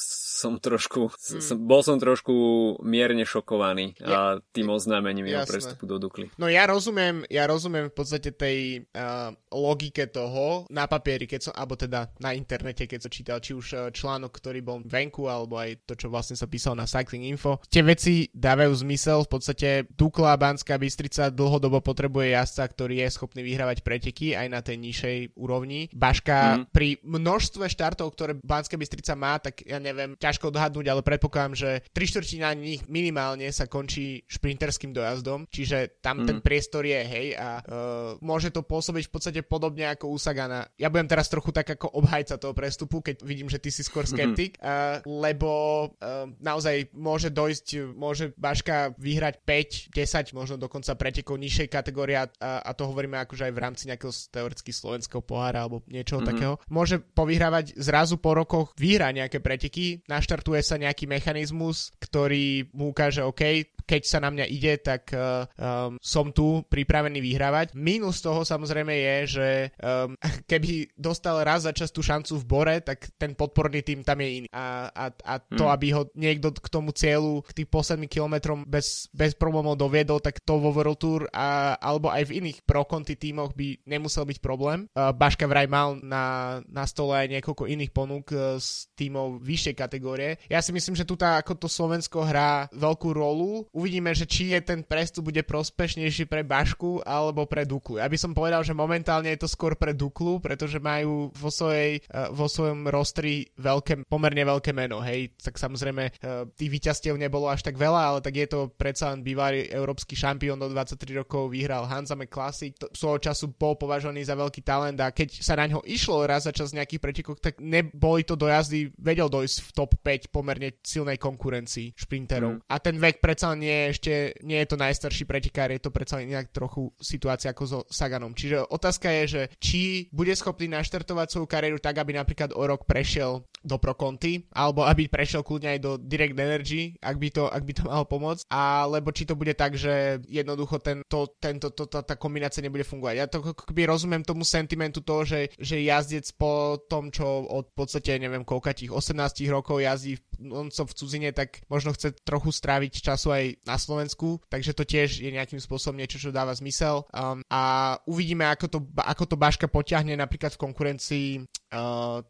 som 0.00 0.56
trošku, 0.56 1.12
hmm. 1.12 1.44
som, 1.44 1.56
bol 1.60 1.84
som 1.84 2.00
trošku 2.00 2.32
mierne 2.80 3.28
šokovaný 3.28 4.00
ja, 4.00 4.40
tým 4.56 4.72
oznámením 4.72 5.28
jeho 5.28 5.44
prestupu 5.44 5.84
do 5.84 6.00
Dukly. 6.00 6.32
No 6.40 6.48
ja 6.48 6.64
rozumiem, 6.64 7.28
ja 7.28 7.44
rozumiem 7.44 7.92
v 7.92 7.94
podstate 7.94 8.32
tej 8.32 8.88
uh, 8.96 9.28
logike 9.52 10.08
toho 10.08 10.64
na 10.72 10.88
papieri, 10.88 11.28
keď 11.28 11.50
som, 11.50 11.52
alebo 11.52 11.76
teda 11.76 12.08
na 12.16 12.32
internete, 12.32 12.88
keď 12.88 13.04
som 13.04 13.12
čítal, 13.12 13.38
či 13.44 13.52
už 13.52 13.66
uh, 13.76 13.80
článok, 13.92 14.32
ktorý 14.32 14.64
bol 14.64 14.80
venku, 14.80 15.28
alebo 15.28 15.60
aj 15.60 15.84
to, 15.84 15.92
čo 15.92 16.08
vlastne 16.08 16.34
sa 16.34 16.48
písal 16.48 16.72
na 16.72 16.88
Cycling 16.88 17.28
Info. 17.28 17.60
Tie 17.68 17.84
veci 17.84 18.32
dávajú 18.32 18.72
zmysel, 18.88 19.28
v 19.28 19.30
podstate 19.30 19.68
Dukla 19.92 20.40
Banská 20.40 20.80
Bystrica 20.80 21.28
dlhodobo 21.42 21.82
potrebuje 21.82 22.38
jazdca, 22.38 22.64
ktorý 22.70 23.02
je 23.02 23.08
schopný 23.10 23.42
vyhrávať 23.42 23.82
preteky 23.82 24.38
aj 24.38 24.46
na 24.46 24.60
tej 24.62 24.78
nižšej 24.78 25.16
úrovni. 25.34 25.90
Baška 25.90 26.62
mm. 26.62 26.62
pri 26.70 27.02
množstve 27.02 27.66
štartov, 27.66 28.14
ktoré 28.14 28.38
Banská 28.38 28.78
Bystrica 28.78 29.18
má, 29.18 29.42
tak 29.42 29.66
ja 29.66 29.82
neviem, 29.82 30.14
ťažko 30.14 30.54
odhadnúť, 30.54 30.86
ale 30.86 31.02
predpokladám, 31.02 31.54
že 31.58 31.70
tri 31.90 32.06
štvrtina 32.06 32.54
nich 32.54 32.86
minimálne 32.86 33.50
sa 33.50 33.66
končí 33.66 34.22
šprinterským 34.30 34.94
dojazdom, 34.94 35.50
čiže 35.50 35.98
tam 35.98 36.22
mm. 36.22 36.26
ten 36.30 36.38
priestor 36.38 36.86
je, 36.86 37.00
hej, 37.02 37.26
a 37.34 37.58
uh, 37.60 38.14
môže 38.22 38.54
to 38.54 38.62
pôsobiť 38.62 39.10
v 39.10 39.12
podstate 39.12 39.40
podobne 39.42 39.90
ako 39.90 40.14
u 40.14 40.18
Sagana. 40.20 40.70
Ja 40.78 40.88
budem 40.92 41.10
teraz 41.10 41.26
trochu 41.26 41.50
tak 41.50 41.66
ako 41.74 41.90
obhajca 41.98 42.38
toho 42.38 42.54
prestupu, 42.54 43.02
keď 43.02 43.24
vidím, 43.26 43.50
že 43.50 43.58
ty 43.58 43.74
si 43.74 43.82
skôr 43.82 44.06
mhm. 44.06 44.10
skeptik, 44.12 44.52
mm. 44.56 44.62
uh, 44.62 44.96
lebo 45.04 45.50
uh, 45.98 46.30
naozaj 46.38 46.94
môže 46.94 47.32
dojsť, 47.32 47.96
môže 47.96 48.30
Baška 48.38 48.94
vyhrať 49.00 49.42
5, 49.42 49.94
10, 49.96 50.38
možno 50.38 50.56
dokonca 50.60 50.94
pretekov 50.94 51.31
nižšej 51.36 51.68
kategórie 51.68 52.16
a, 52.16 52.26
a 52.40 52.70
to 52.72 52.88
hovoríme 52.88 53.18
akože 53.22 53.48
aj 53.48 53.52
v 53.54 53.62
rámci 53.62 53.84
nejakého 53.88 54.12
teoreticky 54.32 54.70
slovenského 54.70 55.22
pohára 55.24 55.64
alebo 55.66 55.84
niečoho 55.88 56.20
mm-hmm. 56.22 56.30
takého. 56.32 56.54
Môže 56.68 57.00
povyhrávať 57.00 57.76
zrazu 57.76 58.18
po 58.18 58.32
rokoch, 58.36 58.72
vyhrá 58.78 59.10
nejaké 59.10 59.38
preteky, 59.42 60.02
naštartuje 60.06 60.60
sa 60.64 60.80
nejaký 60.80 61.08
mechanizmus, 61.10 61.92
ktorý 62.00 62.70
mu 62.72 62.90
ukáže, 62.92 63.24
OK, 63.24 63.66
keď 63.84 64.02
sa 64.06 64.18
na 64.22 64.30
mňa 64.30 64.46
ide, 64.48 64.74
tak 64.80 65.12
um, 65.12 65.98
som 65.98 66.30
tu 66.30 66.62
pripravený 66.66 67.18
vyhrávať. 67.20 67.74
Minus 67.76 68.22
toho 68.24 68.42
samozrejme 68.46 68.92
je, 68.92 69.16
že 69.38 69.48
um, 69.78 70.14
keby 70.50 70.94
dostal 70.94 71.40
raz 71.42 71.64
za 71.66 71.72
čas 71.74 71.90
tú 71.90 72.00
šancu 72.00 72.38
v 72.40 72.44
bore, 72.48 72.76
tak 72.80 73.12
ten 73.18 73.36
podporný 73.36 73.84
tým 73.84 74.02
tam 74.02 74.18
je 74.20 74.28
iný. 74.42 74.48
A, 74.52 74.88
a, 74.90 75.04
a 75.12 75.34
to, 75.38 75.66
hmm. 75.68 75.74
aby 75.74 75.86
ho 75.94 76.02
niekto 76.14 76.54
k 76.54 76.68
tomu 76.68 76.90
cieľu, 76.94 77.42
k 77.46 77.62
tým 77.62 77.68
posledným 77.68 78.10
kilometrom 78.10 78.64
bez, 78.66 79.08
bez 79.12 79.32
problémov 79.36 79.78
doviedol, 79.78 80.18
tak 80.18 80.42
to 80.42 80.58
vo 80.58 80.74
World 80.74 80.98
Tour 80.98 81.20
a, 81.30 81.76
alebo 81.78 82.10
aj 82.10 82.28
v 82.28 82.42
iných 82.42 82.58
pro 82.66 82.84
konti 82.86 83.14
tímoch 83.18 83.54
by 83.54 83.82
nemusel 83.86 84.26
byť 84.26 84.38
problém. 84.42 84.86
Uh, 84.94 85.10
Baška 85.14 85.46
vraj 85.46 85.66
mal 85.66 85.98
na, 86.00 86.58
na 86.68 86.84
stole 86.88 87.14
aj 87.16 87.28
niekoľko 87.38 87.64
iných 87.68 87.92
ponúk 87.94 88.26
uh, 88.34 88.58
z 88.58 88.90
tímov 88.98 89.42
vyššej 89.42 89.74
kategórie. 89.76 90.38
Ja 90.46 90.60
si 90.60 90.70
myslím, 90.74 90.94
že 90.98 91.06
tu 91.06 91.14
tá, 91.14 91.38
ako 91.38 91.58
to 91.58 91.68
Slovensko 91.68 92.24
hrá 92.26 92.66
veľkú 92.72 93.10
rolu 93.14 93.66
uvidíme, 93.72 94.12
že 94.12 94.28
či 94.28 94.52
je 94.52 94.60
ten 94.60 94.84
prestup 94.84 95.32
bude 95.32 95.40
prospešnejší 95.42 96.28
pre 96.28 96.44
Bašku 96.44 97.02
alebo 97.02 97.48
pre 97.48 97.64
Duklu. 97.64 97.98
Ja 97.98 98.06
by 98.06 98.18
som 98.20 98.36
povedal, 98.36 98.60
že 98.62 98.76
momentálne 98.76 99.32
je 99.32 99.40
to 99.42 99.48
skôr 99.48 99.74
pre 99.74 99.96
Duklu, 99.96 100.38
pretože 100.38 100.76
majú 100.78 101.32
vo, 101.32 101.48
svojej, 101.48 102.04
uh, 102.12 102.28
vo 102.30 102.46
svojom 102.46 102.86
rostri 102.92 103.48
veľké, 103.56 104.06
pomerne 104.06 104.44
veľké 104.44 104.76
meno. 104.76 105.00
Hej, 105.00 105.32
tak 105.40 105.56
samozrejme 105.56 106.04
uh, 106.12 106.44
tých 106.52 106.70
víťazstiev 106.70 107.16
nebolo 107.16 107.48
až 107.48 107.64
tak 107.64 107.80
veľa, 107.80 108.00
ale 108.14 108.18
tak 108.20 108.36
je 108.36 108.46
to 108.46 108.68
predsa 108.76 109.10
len 109.16 109.24
bývalý 109.24 109.66
európsky 109.72 110.14
šampión 110.14 110.60
do 110.60 110.68
23 110.68 111.24
rokov, 111.24 111.48
vyhral 111.50 111.88
Hanzame 111.88 112.28
Classic, 112.28 112.76
to, 112.76 112.92
svojho 112.92 113.24
času 113.24 113.56
bol 113.56 113.80
považovaný 113.80 114.28
za 114.28 114.36
veľký 114.36 114.60
talent 114.60 115.00
a 115.00 115.10
keď 115.10 115.40
sa 115.40 115.56
na 115.56 115.66
ňo 115.72 115.80
išlo 115.88 116.28
raz 116.28 116.44
za 116.44 116.52
čas 116.52 116.76
nejakých 116.76 117.00
pretekov, 117.00 117.40
tak 117.40 117.58
neboli 117.58 118.22
to 118.28 118.36
dojazdy, 118.36 118.92
vedel 119.00 119.32
dojsť 119.32 119.56
v 119.64 119.70
top 119.72 119.90
5 120.04 120.28
pomerne 120.28 120.76
silnej 120.84 121.16
konkurencii 121.16 121.96
šprinterov. 121.96 122.60
Mm. 122.60 122.62
A 122.68 122.76
ten 122.82 122.96
vek 123.00 123.22
predsa 123.22 123.54
len 123.54 123.61
nie 123.62 123.94
ešte, 123.94 124.34
nie 124.42 124.58
je 124.58 124.68
to 124.74 124.76
najstarší 124.76 125.22
pretekár, 125.22 125.70
je 125.70 125.78
to 125.78 125.94
predsa 125.94 126.18
inak 126.18 126.50
trochu 126.50 126.90
situácia 126.98 127.54
ako 127.54 127.62
so 127.62 127.80
Saganom. 127.86 128.34
Čiže 128.34 128.66
otázka 128.66 129.06
je, 129.22 129.24
že 129.30 129.42
či 129.62 130.10
bude 130.10 130.34
schopný 130.34 130.66
naštartovať 130.74 131.30
svoju 131.30 131.46
kariéru 131.46 131.78
tak, 131.78 132.02
aby 132.02 132.18
napríklad 132.18 132.50
o 132.50 132.62
rok 132.66 132.82
prešiel 132.90 133.46
do 133.62 133.78
Pro 133.78 133.94
Conti, 133.94 134.42
alebo 134.50 134.82
aby 134.82 135.06
prešiel 135.06 135.46
kľudne 135.46 135.78
aj 135.78 135.80
do 135.80 135.94
Direct 135.94 136.34
Energy, 136.34 136.98
ak 136.98 137.16
by 137.16 137.28
to, 137.30 137.46
ak 137.46 137.62
by 137.62 137.72
to 137.78 137.82
malo 137.86 138.04
pomôcť, 138.10 138.50
alebo 138.50 139.14
či 139.14 139.22
to 139.22 139.38
bude 139.38 139.54
tak, 139.54 139.78
že 139.78 140.18
jednoducho 140.26 140.82
tento, 140.82 141.38
tento, 141.38 141.70
to, 141.70 141.86
to, 141.86 142.02
tá 142.02 142.18
kombinácia 142.18 142.58
nebude 142.58 142.82
fungovať. 142.82 143.14
Ja 143.14 143.30
to 143.30 143.54
keby 143.54 143.86
rozumiem 143.86 144.26
tomu 144.26 144.42
sentimentu 144.42 145.06
toho, 145.06 145.22
že, 145.22 145.54
že 145.62 145.78
jazdec 145.78 146.26
po 146.34 146.82
tom, 146.90 147.14
čo 147.14 147.46
od 147.46 147.70
podstate 147.70 148.18
neviem 148.18 148.42
koľka 148.42 148.74
tých 148.74 148.90
18 148.90 149.46
rokov 149.46 149.78
jazdí 149.78 150.18
on 150.50 150.74
som 150.74 150.88
v 150.88 150.96
cudzine, 150.96 151.30
tak 151.30 151.62
možno 151.70 151.94
chce 151.94 152.16
trochu 152.26 152.50
stráviť 152.50 152.98
času 152.98 153.28
aj 153.30 153.44
na 153.62 153.76
Slovensku, 153.76 154.40
takže 154.48 154.72
to 154.72 154.84
tiež 154.86 155.20
je 155.22 155.30
nejakým 155.30 155.60
spôsobom 155.60 155.98
niečo, 155.98 156.18
čo 156.18 156.34
dáva 156.34 156.52
zmysel. 156.54 157.04
Um, 157.12 157.44
a 157.52 157.94
uvidíme, 158.08 158.48
ako 158.48 158.66
to, 158.68 158.78
ako 158.98 159.24
to 159.28 159.36
Baška 159.36 159.66
potiahne 159.68 160.16
napríklad 160.16 160.54
v 160.56 160.62
konkurencii 160.62 161.28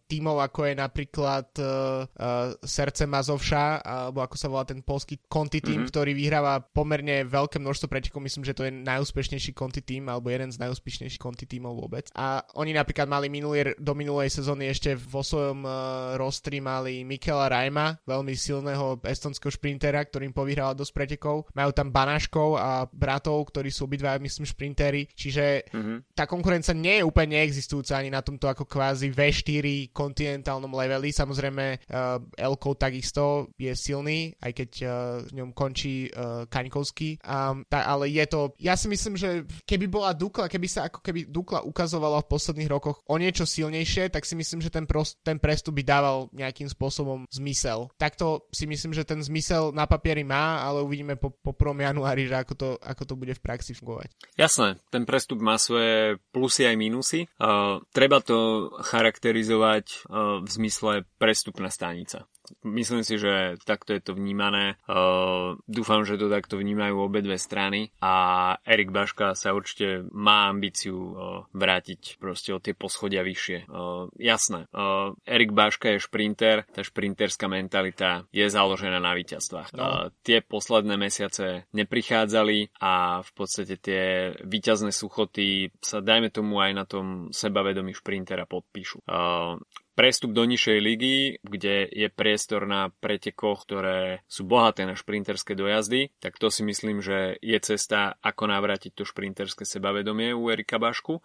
tímov, 0.07 0.39
ako 0.39 0.71
je 0.71 0.75
napríklad 0.79 1.47
uh, 1.59 1.67
uh, 2.07 2.55
Serce 2.63 3.11
Mazovša, 3.11 3.83
alebo 3.83 4.23
ako 4.23 4.37
sa 4.39 4.47
volá 4.47 4.63
ten 4.63 4.79
polský 4.87 5.19
konti 5.27 5.59
tým, 5.59 5.83
mm-hmm. 5.83 5.91
ktorý 5.91 6.13
vyhráva 6.15 6.63
pomerne 6.63 7.27
veľké 7.27 7.59
množstvo 7.59 7.91
pretekov. 7.91 8.23
Myslím, 8.23 8.47
že 8.47 8.55
to 8.55 8.63
je 8.63 8.73
najúspešnejší 8.73 9.51
konti 9.51 9.83
tým, 9.83 10.07
alebo 10.07 10.31
jeden 10.31 10.55
z 10.55 10.63
najúspešnejších 10.63 11.19
konti 11.19 11.51
tímov 11.51 11.75
vôbec. 11.75 12.07
A 12.15 12.47
oni 12.55 12.71
napríklad 12.71 13.11
mali 13.11 13.27
minulý, 13.27 13.75
do 13.83 13.93
minulej 13.99 14.31
sezóny 14.31 14.71
ešte 14.71 14.95
vo 14.95 15.27
svojom 15.27 15.67
uh, 15.67 15.75
rostri 16.15 16.63
mali 16.63 17.03
Mikela 17.03 17.51
Rajma, 17.51 18.07
veľmi 18.07 18.39
silného 18.39 19.03
estonského 19.03 19.51
šprintera, 19.51 20.07
ktorým 20.07 20.31
povyhrala 20.31 20.79
dosť 20.79 20.93
pretekov. 20.95 21.51
Majú 21.51 21.71
tam 21.75 21.91
Banáškov 21.91 22.49
a 22.63 22.87
bratov, 22.87 23.51
ktorí 23.51 23.75
sú 23.75 23.91
obidva, 23.91 24.23
myslím, 24.23 24.47
šprintery. 24.47 25.11
Čiže 25.11 25.67
mm-hmm. 25.67 26.15
tá 26.15 26.31
konkurencia 26.31 26.79
nie 26.79 27.03
je 27.03 27.07
úplne 27.07 27.43
neexistujúca 27.43 27.99
ani 27.99 28.15
na 28.15 28.23
tomto 28.23 28.47
ako 28.47 28.71
kvázi 28.71 29.11
v 29.11 29.32
4 29.33 29.91
kontinentálnom 29.91 30.71
leveli. 30.71 31.11
Samozrejme 31.11 31.89
uh, 31.89 32.21
Elko 32.37 32.77
takisto 32.77 33.51
je 33.57 33.73
silný, 33.73 34.37
aj 34.39 34.53
keď 34.53 34.71
uh, 34.85 34.91
v 35.27 35.33
ňom 35.43 35.51
končí 35.57 36.13
uh, 36.13 36.45
Kaňkovský. 36.47 37.25
Um, 37.25 37.65
tá, 37.67 37.89
ale 37.89 38.13
je 38.13 38.25
to, 38.29 38.53
ja 38.61 38.77
si 38.77 38.87
myslím, 38.93 39.17
že 39.17 39.49
keby 39.65 39.89
bola 39.89 40.13
Dukla, 40.13 40.53
keby 40.53 40.69
sa 40.69 40.93
ako 40.93 41.01
keby 41.01 41.33
Dukla 41.33 41.65
ukazovala 41.65 42.21
v 42.23 42.31
posledných 42.31 42.71
rokoch 42.71 43.01
o 43.09 43.17
niečo 43.17 43.49
silnejšie, 43.49 44.13
tak 44.13 44.29
si 44.29 44.37
myslím, 44.37 44.61
že 44.61 44.69
ten, 44.69 44.85
prost, 44.85 45.19
ten 45.25 45.41
prestup 45.41 45.75
by 45.81 45.83
dával 45.83 46.29
nejakým 46.37 46.69
spôsobom 46.69 47.25
zmysel. 47.33 47.89
Takto 47.97 48.45
si 48.53 48.69
myslím, 48.69 48.93
že 48.93 49.09
ten 49.09 49.19
zmysel 49.25 49.73
na 49.73 49.89
papieri 49.89 50.23
má, 50.23 50.61
ale 50.61 50.85
uvidíme 50.85 51.17
po, 51.17 51.33
po 51.33 51.57
1. 51.57 51.81
januári, 51.81 52.29
že 52.29 52.37
ako 52.37 52.55
to, 52.55 52.69
ako 52.85 53.03
to 53.09 53.15
bude 53.17 53.35
v 53.39 53.45
praxi 53.45 53.73
fungovať. 53.73 54.13
Jasné, 54.37 54.77
ten 54.93 55.09
prestup 55.09 55.41
má 55.41 55.57
svoje 55.57 56.21
plusy 56.35 56.69
aj 56.69 56.77
minusy. 56.77 57.21
Uh, 57.41 57.81
treba 57.95 58.21
to 58.21 58.69
charakterizovať 58.83 59.22
charakterizovať 59.23 59.87
eh, 59.87 60.03
v 60.43 60.49
zmysle 60.51 60.93
prestupná 61.23 61.71
stanica. 61.71 62.27
Myslím 62.63 63.03
si, 63.03 63.17
že 63.17 63.57
takto 63.65 63.97
je 63.97 64.03
to 64.05 64.13
vnímané. 64.15 64.77
Uh, 64.85 65.57
dúfam, 65.65 66.05
že 66.05 66.21
to 66.21 66.29
takto 66.29 66.61
vnímajú 66.61 66.95
obe 67.01 67.25
dve 67.25 67.41
strany 67.41 67.91
a 68.05 68.55
Erik 68.63 68.93
Baška 68.93 69.33
sa 69.33 69.57
určite 69.57 70.05
má 70.13 70.53
ambíciu 70.53 70.95
uh, 70.95 71.15
vrátiť 71.57 72.21
proste 72.21 72.53
o 72.53 72.63
tie 72.63 72.77
poschodia 72.77 73.25
vyššie. 73.25 73.67
Uh, 73.67 74.07
jasné, 74.21 74.71
uh, 74.73 75.17
Erik 75.25 75.57
Baška 75.57 75.97
je 75.97 76.05
šprinter, 76.05 76.69
tá 76.71 76.85
šprinterská 76.85 77.49
mentalita 77.49 78.29
je 78.31 78.47
založená 78.47 79.01
na 79.03 79.17
víťazstvách. 79.17 79.75
No. 79.75 79.83
Uh, 79.83 79.91
tie 80.23 80.45
posledné 80.45 80.95
mesiace 81.01 81.67
neprichádzali 81.75 82.79
a 82.79 83.25
v 83.25 83.31
podstate 83.35 83.75
tie 83.81 84.03
víťazné 84.45 84.95
suchoty 84.95 85.73
sa 85.83 85.99
dajme 85.99 86.31
tomu 86.31 86.61
aj 86.63 86.73
na 86.77 86.85
tom 86.85 87.07
sebavedomí 87.35 87.97
šprintera 87.97 88.47
podpíšu. 88.47 89.03
Uh, 89.09 89.59
prestup 89.93 90.33
do 90.33 90.49
nižšej 90.49 90.79
ligy, 90.81 91.17
kde 91.45 91.89
je 91.93 92.09
priestor 92.09 92.65
na 92.65 92.89
pretekoch, 92.89 93.69
ktoré 93.69 94.25
sú 94.25 94.49
bohaté 94.49 94.89
na 94.89 94.97
šprinterské 94.97 95.53
dojazdy, 95.53 96.13
tak 96.19 96.41
to 96.41 96.49
si 96.49 96.65
myslím, 96.65 97.05
že 97.05 97.37
je 97.45 97.59
cesta, 97.61 98.17
ako 98.25 98.49
navrátiť 98.49 98.97
to 98.97 99.05
šprinterské 99.05 99.69
sebavedomie 99.69 100.33
u 100.33 100.49
Erika 100.49 100.81
Bašku. 100.81 101.21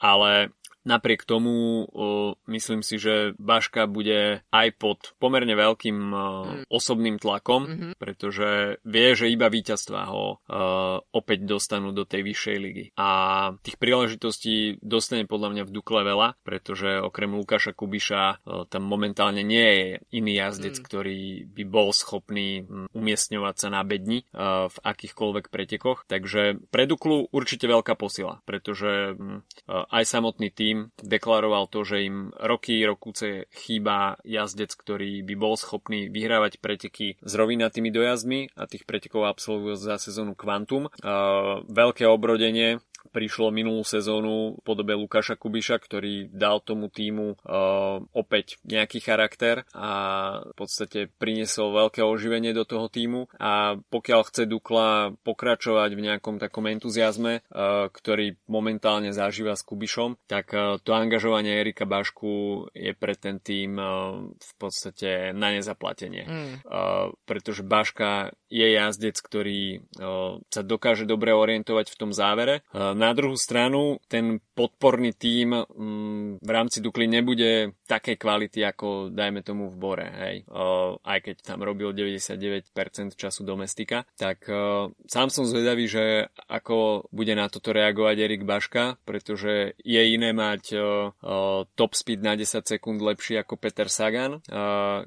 Ale 0.00 0.52
Napriek 0.80 1.28
tomu 1.28 1.84
myslím 2.48 2.80
si, 2.80 2.96
že 2.96 3.36
Baška 3.36 3.84
bude 3.84 4.40
aj 4.48 4.68
pod 4.80 5.12
pomerne 5.20 5.52
veľkým 5.52 5.98
mm. 5.98 6.72
osobným 6.72 7.20
tlakom, 7.20 7.62
mm-hmm. 7.68 7.92
pretože 8.00 8.80
vie, 8.88 9.08
že 9.12 9.28
iba 9.28 9.52
víťazstva 9.52 10.00
ho 10.08 10.40
opäť 11.12 11.44
dostanú 11.44 11.92
do 11.92 12.08
tej 12.08 12.24
vyššej 12.24 12.56
ligy. 12.56 12.84
A 12.96 13.08
tých 13.60 13.76
príležitostí 13.76 14.80
dostane 14.80 15.28
podľa 15.28 15.52
mňa 15.52 15.62
v 15.68 15.74
Dukle 15.74 16.00
veľa, 16.00 16.40
pretože 16.40 16.96
okrem 17.04 17.36
Lukáša 17.36 17.76
Kubiša 17.76 18.42
tam 18.72 18.82
momentálne 18.88 19.44
nie 19.44 19.68
je 19.68 19.88
iný 20.16 20.40
jazdec, 20.40 20.80
mm. 20.80 20.84
ktorý 20.88 21.20
by 21.52 21.64
bol 21.68 21.92
schopný 21.92 22.64
umiestňovať 22.96 23.54
sa 23.60 23.68
na 23.68 23.84
bedni 23.84 24.24
v 24.32 24.76
akýchkoľvek 24.80 25.52
pretekoch. 25.52 26.08
Takže 26.08 26.56
pre 26.72 26.88
Duklu 26.88 27.28
určite 27.28 27.68
veľká 27.68 27.94
posila, 28.00 28.40
pretože 28.48 29.12
aj 29.68 30.04
samotný 30.08 30.48
tým 30.48 30.79
deklaroval 31.04 31.68
to, 31.68 31.84
že 31.84 32.08
im 32.08 32.32
roky 32.40 32.80
rokúce 32.82 33.48
chýba 33.52 34.16
jazdec, 34.24 34.72
ktorý 34.72 35.20
by 35.26 35.34
bol 35.36 35.54
schopný 35.60 36.08
vyhrávať 36.08 36.60
preteky 36.62 37.20
s 37.20 37.32
rovinatými 37.36 37.92
dojazdmi 37.92 38.56
a 38.56 38.64
tých 38.64 38.88
pretekov 38.88 39.28
absolvujú 39.28 39.76
za 39.76 40.00
sezónu 40.00 40.32
Quantum. 40.38 40.88
Veľké 41.68 42.08
obrodenie 42.08 42.80
prišlo 43.08 43.48
minulú 43.48 43.82
sezónu 43.82 44.58
v 44.58 44.60
podobe 44.62 44.92
Lukáša 44.92 45.40
Kubiša, 45.40 45.80
ktorý 45.80 46.28
dal 46.28 46.60
tomu 46.60 46.92
týmu 46.92 47.40
uh, 47.40 48.04
opäť 48.12 48.60
nejaký 48.68 49.00
charakter 49.00 49.64
a 49.72 49.92
v 50.44 50.54
podstate 50.54 51.08
priniesol 51.16 51.72
veľké 51.72 52.04
oživenie 52.04 52.52
do 52.52 52.68
toho 52.68 52.92
týmu 52.92 53.26
a 53.40 53.78
pokiaľ 53.78 54.20
chce 54.28 54.44
Dukla 54.50 55.14
pokračovať 55.24 55.90
v 55.94 56.04
nejakom 56.10 56.36
takom 56.36 56.68
entuziasme, 56.68 57.40
uh, 57.40 57.88
ktorý 57.90 58.36
momentálne 58.46 59.10
zažíva 59.14 59.56
s 59.56 59.64
Kubišom, 59.64 60.20
tak 60.28 60.52
uh, 60.52 60.76
to 60.82 60.92
angažovanie 60.92 61.56
Erika 61.56 61.88
Bašku 61.88 62.66
je 62.76 62.92
pre 62.92 63.16
ten 63.16 63.40
tým 63.40 63.76
uh, 63.76 64.22
v 64.30 64.52
podstate 64.60 65.32
na 65.32 65.54
nezaplatenie. 65.54 66.24
Mm. 66.26 66.54
Uh, 66.66 67.14
pretože 67.24 67.62
Baška 67.66 68.34
je 68.50 68.66
jazdec, 68.74 69.16
ktorý 69.22 69.86
sa 70.50 70.62
dokáže 70.66 71.06
dobre 71.06 71.30
orientovať 71.30 71.86
v 71.94 71.98
tom 71.98 72.10
závere. 72.10 72.66
Na 72.74 73.14
druhú 73.14 73.38
stranu 73.38 74.02
ten 74.10 74.42
podporný 74.58 75.14
tím 75.14 75.54
v 76.36 76.50
rámci 76.50 76.82
Dukly 76.82 77.06
nebude 77.06 77.78
takej 77.86 78.18
kvality 78.18 78.60
ako 78.66 79.14
dajme 79.14 79.46
tomu 79.46 79.70
v 79.70 79.76
Bore, 79.78 80.08
hej. 80.10 80.36
Aj 81.00 81.18
keď 81.22 81.46
tam 81.46 81.62
robil 81.62 81.94
99% 81.94 82.74
času 83.14 83.46
domestika, 83.46 84.02
tak 84.18 84.50
sám 85.06 85.28
som 85.30 85.46
zvedavý, 85.46 85.86
že 85.86 86.28
ako 86.50 87.06
bude 87.14 87.38
na 87.38 87.46
toto 87.46 87.70
reagovať 87.70 88.16
Erik 88.18 88.42
Baška, 88.42 88.98
pretože 89.06 89.78
je 89.78 90.02
iné 90.10 90.34
mať 90.34 90.74
top 91.78 91.92
speed 91.94 92.26
na 92.26 92.34
10 92.34 92.66
sekúnd 92.66 92.98
lepší 92.98 93.38
ako 93.38 93.54
Peter 93.54 93.86
Sagan, 93.86 94.42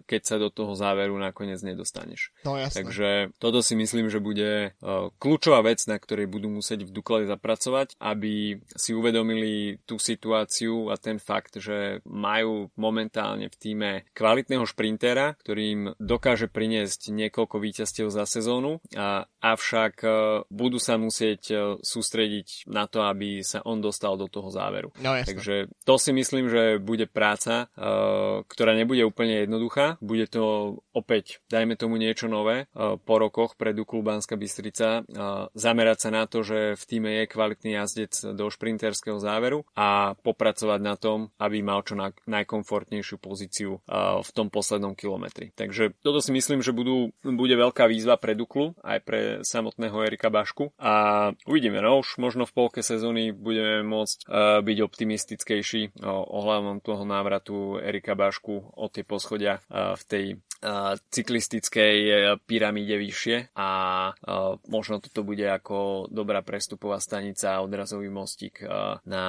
keď 0.08 0.22
sa 0.24 0.40
do 0.40 0.48
toho 0.48 0.74
záveru 0.80 1.20
nakoniec 1.20 1.60
nedostaneš. 1.60 2.32
No 2.48 2.56
jasné. 2.56 2.80
Takže 2.80 3.10
toto 3.40 3.66
si 3.66 3.74
myslím, 3.74 4.12
že 4.12 4.22
bude 4.22 4.74
uh, 4.78 5.10
kľúčová 5.18 5.66
vec, 5.66 5.82
na 5.90 5.98
ktorej 5.98 6.30
budú 6.30 6.52
musieť 6.52 6.86
v 6.86 6.94
Duklade 6.94 7.26
zapracovať, 7.26 7.98
aby 7.98 8.62
si 8.76 8.92
uvedomili 8.94 9.80
tú 9.88 9.98
situáciu 9.98 10.92
a 10.92 11.00
ten 11.00 11.18
fakt, 11.18 11.58
že 11.58 12.04
majú 12.06 12.70
momentálne 12.78 13.50
v 13.50 13.56
týme 13.58 13.92
kvalitného 14.14 14.66
šprintera, 14.68 15.40
ktorým 15.42 15.98
dokáže 15.98 16.52
priniesť 16.52 17.10
niekoľko 17.10 17.56
víťazstiev 17.58 18.08
za 18.14 18.28
sezónu, 18.28 18.84
a, 18.94 19.26
avšak 19.42 19.94
uh, 20.04 20.14
budú 20.54 20.78
sa 20.78 21.00
musieť 21.00 21.42
uh, 21.52 21.60
sústrediť 21.82 22.68
na 22.70 22.86
to, 22.86 23.04
aby 23.08 23.42
sa 23.42 23.64
on 23.64 23.80
dostal 23.80 24.16
do 24.20 24.28
toho 24.28 24.52
záveru. 24.52 24.92
No, 25.00 25.16
jasné. 25.16 25.30
Takže 25.34 25.56
to 25.88 25.96
si 25.98 26.12
myslím, 26.14 26.48
že 26.48 26.64
bude 26.80 27.08
práca, 27.08 27.72
ktorá 28.48 28.74
nebude 28.74 29.04
úplne 29.06 29.44
jednoduchá. 29.46 29.98
Bude 30.00 30.28
to 30.28 30.78
opäť, 30.92 31.40
dajme 31.48 31.76
tomu 31.80 31.98
niečo 31.98 32.28
nové 32.28 32.68
po 32.74 33.16
rokoch 33.24 33.56
pre 33.56 33.72
Duklu 33.72 34.04
Banska 34.04 34.36
Bystrica. 34.36 35.08
Zamerať 35.56 35.98
sa 36.04 36.10
na 36.12 36.24
to, 36.28 36.44
že 36.44 36.76
v 36.76 36.84
týme 36.84 37.10
je 37.24 37.32
kvalitný 37.32 37.80
jazdec 37.80 38.36
do 38.36 38.52
šprinterského 38.52 39.18
záveru 39.18 39.64
a 39.74 40.20
popracovať 40.20 40.80
na 40.84 40.96
tom, 41.00 41.32
aby 41.40 41.64
mal 41.64 41.82
čo 41.88 41.96
na, 41.96 42.12
najkomfortnejšiu 42.28 43.18
pozíciu 43.18 43.80
v 44.20 44.30
tom 44.36 44.52
poslednom 44.52 44.94
kilometri. 44.94 45.56
Takže 45.56 45.96
toto 46.04 46.20
si 46.20 46.36
myslím, 46.36 46.60
že 46.60 46.76
budú, 46.76 47.16
bude 47.24 47.56
veľká 47.56 47.88
výzva 47.88 48.20
pre 48.20 48.36
Duklu, 48.36 48.76
aj 48.84 49.00
pre 49.06 49.20
samotného 49.46 49.96
Erika 50.04 50.28
Bašku 50.28 50.76
a 50.78 51.30
uvidíme, 51.48 51.80
no 51.80 52.04
už 52.04 52.20
možno 52.20 52.44
v 52.44 52.56
polke 52.56 52.82
sezóny 52.84 53.32
budeme 53.32 53.86
môcť 53.86 54.28
byť 54.62 54.78
optimistickejší 54.84 56.04
ohľadom 56.08 56.84
toho 56.84 57.04
návratu 57.08 57.80
Erika 57.80 58.18
Bašku 58.18 58.76
o 58.76 58.86
tie 58.92 59.06
poschodia 59.08 59.64
v 59.72 60.04
tej 60.04 60.26
cyklistickej 61.12 61.96
e, 62.08 62.14
pyramíde 62.48 62.96
vyššie 63.14 63.54
a 63.54 63.70
možno 64.66 64.98
toto 64.98 65.22
bude 65.22 65.46
ako 65.46 66.10
dobrá 66.10 66.42
prestupová 66.42 66.98
stanica 66.98 67.54
a 67.54 67.62
odrazový 67.62 68.10
mostík 68.10 68.66
na, 69.06 69.28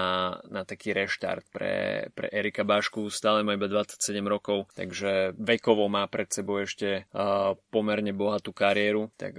na 0.49 0.65
taký 0.65 0.97
reštart 0.97 1.45
pre, 1.53 2.09
pre 2.17 2.33
Erika 2.33 2.65
Bašku. 2.65 3.13
Stále 3.13 3.45
má 3.45 3.53
iba 3.53 3.69
27 3.69 4.01
rokov, 4.25 4.73
takže 4.73 5.37
vekovo 5.37 5.93
má 5.93 6.09
pred 6.09 6.33
sebou 6.33 6.65
ešte 6.65 7.05
pomerne 7.69 8.17
bohatú 8.17 8.57
kariéru, 8.57 9.13
tak 9.21 9.37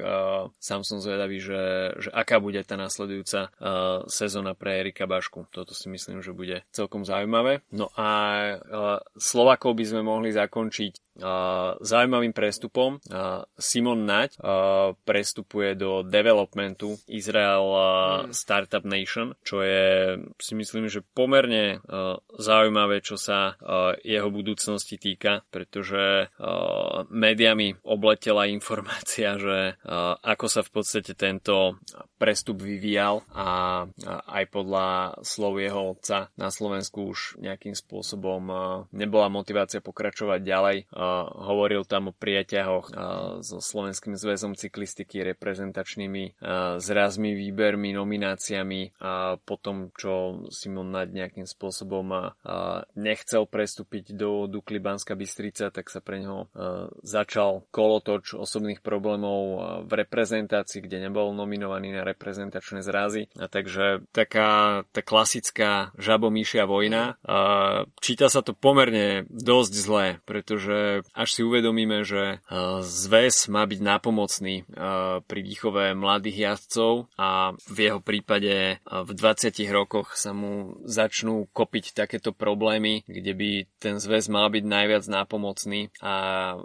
sám 0.61 0.85
som 0.85 1.01
zvedavý, 1.01 1.41
že, 1.41 1.95
že 1.97 2.09
aká 2.13 2.37
bude 2.37 2.61
tá 2.61 2.77
nasledujúca 2.77 3.49
sezóna 4.05 4.53
pre 4.53 4.85
Erika 4.85 5.09
Bašku. 5.09 5.49
Toto 5.49 5.73
si 5.73 5.89
myslím, 5.89 6.21
že 6.21 6.37
bude 6.37 6.61
celkom 6.69 7.01
zaujímavé. 7.01 7.65
No 7.73 7.89
a 7.97 8.07
Slovakov 9.17 9.73
by 9.73 9.85
sme 9.87 10.01
mohli 10.05 10.29
zakončiť 10.35 11.04
zaujímavým 11.79 12.35
prestupom. 12.35 12.99
Simon 13.55 14.03
Naď 14.03 14.35
prestupuje 15.07 15.79
do 15.79 16.03
developmentu 16.03 16.99
Israel 17.07 17.65
hmm. 17.71 18.35
Startup 18.35 18.83
Nation, 18.83 19.35
čo 19.43 19.63
je 19.63 20.17
si 20.39 20.53
myslím, 20.53 20.91
že 20.91 21.01
pomerne 21.01 21.79
zaujímavé, 22.35 22.99
čo 22.99 23.15
sa 23.15 23.55
jeho 24.03 24.27
budúcnosti 24.27 24.99
týka, 24.99 25.47
pretože 25.49 26.29
médiami 27.09 27.79
obletela 27.87 28.45
informácia, 28.51 29.39
že 29.39 29.79
ako 30.21 30.45
sa 30.51 30.61
v 30.61 30.71
podstate 30.71 31.15
tento 31.15 31.79
prestup 32.19 32.59
vyvíjal 32.59 33.23
a 33.31 33.83
aj 34.29 34.43
podľa 34.51 34.87
slov 35.23 35.63
jeho 35.63 35.95
otca 35.95 36.29
na 36.35 36.51
Slovensku 36.51 37.11
už 37.11 37.39
nejakým 37.39 37.75
spôsobom 37.77 38.43
nebola 38.91 39.31
motivácia 39.31 39.79
pokračovať 39.79 40.39
ďalej 40.43 40.77
hovoril 41.29 41.85
tam 41.85 42.09
o 42.09 42.13
priaťahoch 42.15 42.87
so 43.41 43.57
Slovenským 43.61 44.17
zväzom 44.17 44.57
cyklistiky, 44.57 45.21
reprezentačnými 45.35 46.41
zrazmi, 46.79 47.31
výbermi, 47.35 47.93
nomináciami 47.95 49.01
a 49.01 49.39
potom, 49.41 49.91
čo 49.95 50.45
Simon 50.51 50.91
Nad 50.91 51.11
nejakým 51.11 51.45
spôsobom 51.49 52.35
nechcel 52.95 53.45
prestúpiť 53.45 54.15
do 54.15 54.45
Dukly 54.47 54.79
Banska 54.79 55.17
Bystrica, 55.17 55.71
tak 55.71 55.89
sa 55.91 55.99
pre 55.99 56.21
neho 56.21 56.47
začal 57.03 57.67
kolotoč 57.69 58.37
osobných 58.37 58.81
problémov 58.83 59.59
v 59.85 59.91
reprezentácii, 60.05 60.83
kde 60.83 61.09
nebol 61.09 61.33
nominovaný 61.35 61.93
na 61.95 62.03
reprezentačné 62.07 62.81
zrazy. 62.85 63.27
A 63.37 63.47
takže 63.51 64.05
taká 64.15 64.83
tá 64.91 65.01
klasická 65.03 65.91
žabomíšia 65.99 66.67
vojna. 66.69 67.17
Číta 68.05 68.29
sa 68.29 68.45
to 68.45 68.53
pomerne 68.53 69.25
dosť 69.33 69.73
zle, 69.73 70.05
pretože 70.29 71.01
až 71.17 71.29
si 71.33 71.41
uvedomíme, 71.41 72.05
že 72.05 72.37
zväz 72.85 73.49
má 73.49 73.65
byť 73.65 73.81
nápomocný 73.81 74.69
pri 75.25 75.39
výchove 75.41 75.97
mladých 75.97 76.53
jazdcov 76.53 77.09
a 77.17 77.57
v 77.65 77.77
jeho 77.89 77.97
prípade 78.05 78.77
v 78.85 79.09
20 79.09 79.57
rokoch 79.73 80.13
sa 80.13 80.37
mu 80.37 80.77
začnú 80.85 81.49
kopiť 81.49 81.97
takéto 81.97 82.29
problémy, 82.29 83.01
kde 83.09 83.33
by 83.33 83.49
ten 83.81 83.97
zväz 83.97 84.29
mal 84.29 84.53
byť 84.53 84.61
najviac 84.69 85.09
nápomocný 85.09 85.89
a 85.97 86.13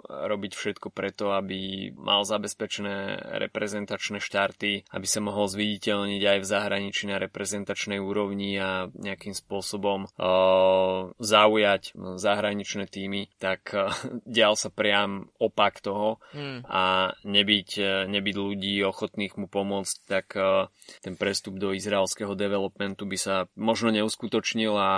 robiť 0.05 0.53
všetko 0.53 0.93
preto, 0.93 1.33
aby 1.33 1.89
mal 1.97 2.21
zabezpečené 2.21 3.17
reprezentačné 3.41 4.21
štarty, 4.21 4.85
aby 4.93 5.07
sa 5.09 5.25
mohol 5.25 5.49
zviditeľniť 5.49 6.21
aj 6.21 6.37
v 6.37 6.49
zahraničí 6.53 7.09
na 7.09 7.17
reprezentačnej 7.17 7.97
úrovni 7.97 8.61
a 8.61 8.93
nejakým 8.93 9.33
spôsobom 9.33 10.05
uh, 10.05 11.09
zaujať 11.31 11.95
zahraničné 12.19 12.91
týmy, 12.91 13.31
tak 13.39 13.71
uh, 13.71 13.87
dial 14.27 14.59
sa 14.59 14.67
priam 14.67 15.31
opak 15.37 15.83
toho 15.83 16.17
hmm. 16.33 16.65
a 16.65 17.13
nebyť, 17.23 17.69
e, 17.77 17.91
nebyť 18.09 18.35
ľudí 18.35 18.73
ochotných 18.81 19.37
mu 19.37 19.45
pomôcť, 19.45 19.95
tak 20.09 20.33
e, 20.33 20.67
ten 21.03 21.13
prestup 21.13 21.61
do 21.61 21.75
izraelského 21.75 22.33
developmentu 22.33 23.05
by 23.05 23.17
sa 23.19 23.35
možno 23.53 23.93
neuskutočnil 23.93 24.73
a 24.73 24.91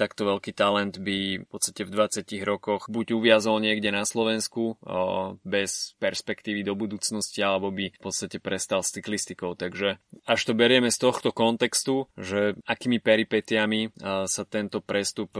takto 0.00 0.24
veľký 0.28 0.52
talent 0.56 0.96
by 1.02 1.44
v 1.44 1.48
podstate 1.48 1.84
v 1.84 1.90
20 1.92 2.24
rokoch 2.44 2.88
buď 2.88 3.16
uviazol 3.16 3.60
niekde 3.60 3.92
na 3.92 4.08
Slovensku 4.08 4.74
e, 4.80 4.84
bez 5.44 5.92
perspektívy 6.00 6.64
do 6.64 6.72
budúcnosti, 6.72 7.44
alebo 7.44 7.68
by 7.68 7.92
v 7.92 8.00
podstate 8.00 8.40
prestal 8.40 8.80
s 8.80 8.94
cyklistikou. 8.94 9.58
Takže 9.58 10.00
až 10.24 10.40
to 10.44 10.52
berieme 10.56 10.88
z 10.88 10.98
tohto 10.98 11.34
kontextu, 11.34 12.08
že 12.16 12.56
akými 12.64 13.02
peripetiami 13.02 13.92
sa 14.28 14.42
tento 14.48 14.80
prestup 14.80 15.32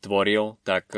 tvoril, 0.00 0.58
tak 0.66 0.92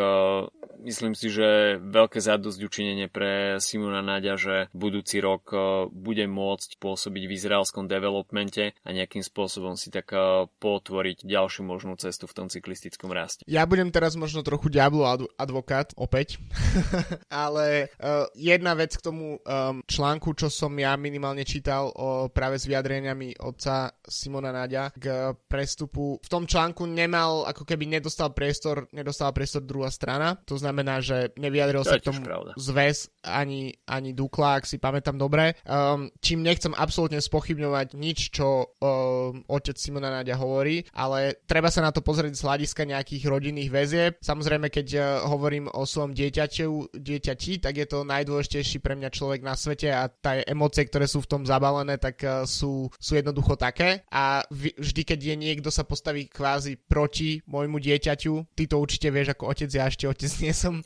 myslím 0.82 1.14
si, 1.14 1.30
že 1.30 1.78
veľké 1.82 2.18
zadosť 2.22 2.60
učinenie 2.62 3.06
pre 3.10 3.58
Simona 3.58 4.02
Nadia, 4.02 4.38
že 4.38 4.70
budúci 4.70 5.18
rok 5.18 5.50
e, 5.50 5.58
bude 5.90 6.24
môcť 6.26 6.78
pôsobiť 6.78 7.22
v 7.26 7.34
izraelskom 7.34 7.90
developmente 7.90 8.74
a 8.82 8.88
nejakým 8.94 9.22
spôsobom 9.22 9.74
si 9.74 9.90
tak 9.90 10.14
e, 10.14 10.46
potvoriť 10.46 11.26
ďalšiu 11.26 11.62
možnú 11.66 11.98
cestu 11.98 12.30
v 12.30 12.36
tom 12.36 12.46
cyklistickom 12.46 13.10
raste. 13.10 13.42
Ja 13.50 13.66
budem 13.66 13.90
teraz 13.90 14.14
možno 14.14 14.46
trochu 14.46 14.70
diablo 14.70 15.06
advokát 15.36 15.90
opäť, 15.98 16.38
ale 17.32 17.90
uh, 17.98 18.28
jedna 18.36 18.74
vec 18.76 18.94
k 18.94 19.04
tomu 19.04 19.38
um, 19.38 19.80
článku, 19.84 20.34
čo 20.36 20.52
som 20.52 20.70
ja 20.76 20.94
minimálne 20.94 21.42
čítal 21.42 21.90
o, 21.90 22.28
práve 22.28 22.60
s 22.60 22.68
vyjadreniami 22.68 23.40
otca 23.40 23.90
Simona 24.04 24.52
Nadia 24.52 24.92
k 24.92 25.32
prestupu. 25.48 26.20
V 26.20 26.28
tom 26.28 26.44
článku 26.44 26.84
nemal, 26.84 27.48
ako 27.48 27.64
keby 27.64 27.88
nedostal 27.88 28.36
priestor, 28.36 28.77
nedostala 28.94 29.34
priestor 29.34 29.66
druhá 29.66 29.90
strana, 29.90 30.38
to 30.46 30.54
znamená 30.60 31.00
že 31.02 31.32
nevyjadril 31.34 31.82
to 31.82 31.90
sa 31.90 31.98
k 31.98 32.10
tomu 32.10 32.22
zväz 32.54 33.08
ani, 33.24 33.74
ani 33.88 34.12
Dukla, 34.12 34.60
ak 34.60 34.64
si 34.68 34.78
pamätám 34.78 35.18
dobre. 35.18 35.58
Um, 35.66 36.12
čím 36.22 36.44
nechcem 36.44 36.72
absolútne 36.76 37.18
spochybňovať 37.18 37.96
nič, 37.98 38.30
čo 38.30 38.70
um, 38.78 39.42
otec 39.48 39.74
Simona 39.80 40.12
Náďa 40.12 40.38
hovorí, 40.38 40.84
ale 40.94 41.40
treba 41.48 41.72
sa 41.72 41.82
na 41.82 41.90
to 41.90 42.04
pozrieť 42.04 42.38
z 42.38 42.44
hľadiska 42.44 42.82
nejakých 42.86 43.24
rodinných 43.26 43.70
väzieb. 43.72 44.12
Samozrejme, 44.22 44.68
keď 44.70 44.86
uh, 44.94 45.04
hovorím 45.26 45.66
o 45.72 45.82
svojom 45.82 46.14
dieťaťu, 46.14 46.94
dieťati, 46.94 47.64
tak 47.64 47.74
je 47.80 47.86
to 47.88 48.06
najdôležitejší 48.06 48.78
pre 48.78 48.94
mňa 48.94 49.10
človek 49.10 49.40
na 49.42 49.58
svete 49.58 49.90
a 49.90 50.06
tá 50.08 50.38
emócie, 50.44 50.86
ktoré 50.86 51.08
sú 51.08 51.24
v 51.24 51.30
tom 51.30 51.42
zabalené, 51.48 51.96
tak 51.96 52.20
uh, 52.22 52.44
sú, 52.44 52.92
sú 52.96 53.12
jednoducho 53.16 53.56
také. 53.56 54.06
A 54.12 54.44
vždy, 54.52 55.02
keď 55.02 55.18
je 55.18 55.34
niekto 55.34 55.68
sa 55.72 55.82
postaví 55.82 56.28
kvázi 56.28 56.76
proti 56.76 57.40
môjmu 57.48 57.80
dieťaťu, 57.80 58.54
ty 58.54 58.67
to 58.68 58.76
určite 58.76 59.08
vieš 59.08 59.32
ako 59.32 59.48
otec, 59.48 59.70
ja 59.72 59.88
ešte 59.88 60.04
otec 60.04 60.32
nie 60.44 60.52
som, 60.52 60.84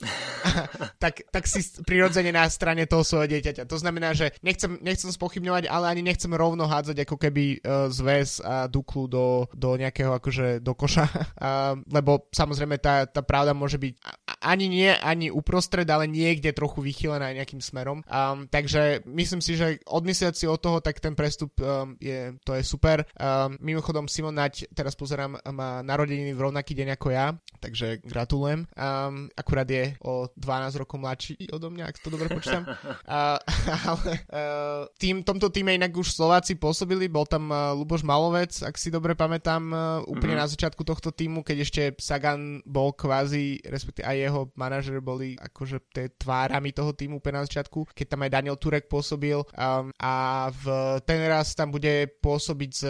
tak, 1.02 1.26
tak 1.28 1.44
si 1.50 1.60
prirodzene 1.82 2.30
na 2.30 2.46
strane 2.46 2.86
toho 2.86 3.02
svojho 3.02 3.26
dieťaťa. 3.26 3.66
To 3.66 3.76
znamená, 3.76 4.14
že 4.14 4.30
nechcem, 4.40 4.78
nechcem 4.78 5.10
spochybňovať, 5.10 5.66
ale 5.66 5.90
ani 5.90 6.06
nechcem 6.06 6.30
rovno 6.30 6.70
hádzať 6.70 7.02
ako 7.02 7.16
keby 7.18 7.58
uh, 7.58 7.90
zväz 7.90 8.38
a 8.40 8.70
duklu 8.70 9.10
do, 9.10 9.50
do 9.52 9.74
nejakého 9.74 10.14
akože 10.14 10.62
do 10.62 10.72
koša, 10.78 11.06
uh, 11.10 11.74
lebo 11.90 12.30
samozrejme 12.30 12.78
tá, 12.78 13.04
tá 13.10 13.20
pravda 13.20 13.52
môže 13.52 13.76
byť 13.76 13.94
ani 14.42 14.66
nie, 14.66 14.90
ani 14.90 15.30
uprostred, 15.30 15.86
ale 15.86 16.10
niekde 16.10 16.50
trochu 16.50 16.82
vychylená 16.82 17.30
aj 17.30 17.36
nejakým 17.42 17.62
smerom. 17.62 18.02
Um, 18.10 18.50
takže 18.50 19.06
myslím 19.06 19.40
si, 19.40 19.54
že 19.54 19.78
odmyslieť 19.86 20.34
si 20.34 20.46
od 20.50 20.58
toho, 20.58 20.82
tak 20.82 20.98
ten 20.98 21.14
prestup 21.14 21.54
um, 21.62 21.94
je, 22.02 22.34
to 22.42 22.58
je 22.58 22.62
super. 22.66 23.06
Um, 23.16 23.56
mimochodom 23.62 24.10
Simon 24.10 24.34
Nať, 24.34 24.66
teraz 24.74 24.98
pozerám, 24.98 25.38
má 25.54 25.80
narodeniny 25.86 26.34
v 26.34 26.42
rovnaký 26.50 26.74
deň 26.74 26.98
ako 26.98 27.08
ja, 27.14 27.36
takže 27.62 28.02
gratulujem. 28.02 28.66
Um, 28.74 29.30
akurát 29.38 29.68
je 29.70 29.94
o 30.02 30.26
12 30.34 30.82
rokov 30.82 30.98
mladší 30.98 31.46
odo 31.54 31.70
mňa, 31.70 31.84
ak 31.86 31.96
to 32.02 32.10
dobre 32.10 32.26
počítam. 32.32 32.66
Uh, 33.06 33.38
ale 33.92 34.10
uh, 34.32 34.82
tým, 34.98 35.22
tomto 35.22 35.52
týme 35.52 35.76
inak 35.76 35.94
už 35.94 36.10
Slováci 36.10 36.58
pôsobili, 36.58 37.06
bol 37.06 37.28
tam 37.28 37.52
uh, 37.52 37.76
Luboš 37.76 38.02
Malovec, 38.02 38.50
ak 38.64 38.74
si 38.74 38.90
dobre 38.90 39.14
pamätám, 39.14 39.62
uh, 39.70 39.78
úplne 40.08 40.34
mm-hmm. 40.34 40.48
na 40.48 40.52
začiatku 40.52 40.82
tohto 40.82 41.14
týmu, 41.14 41.44
keď 41.46 41.56
ešte 41.62 41.82
Sagan 42.00 42.64
bol 42.66 42.90
kvázi, 42.96 43.62
respektíve 43.68 44.08
aj 44.08 44.16
jeho 44.16 44.31
manažer 44.56 44.98
boli 45.02 45.34
akože 45.36 45.78
tie 45.92 46.06
tvárami 46.14 46.72
toho 46.72 46.92
týmu 46.92 47.18
úplne 47.18 47.42
na 47.42 47.46
začiatku, 47.48 47.92
keď 47.92 48.06
tam 48.14 48.24
aj 48.24 48.30
Daniel 48.30 48.56
Turek 48.56 48.86
pôsobil 48.86 49.38
um, 49.38 49.90
a 49.98 50.14
v 50.52 50.64
ten 51.02 51.20
raz 51.26 51.56
tam 51.58 51.74
bude 51.74 52.08
pôsobiť 52.22 52.70
z 52.70 52.82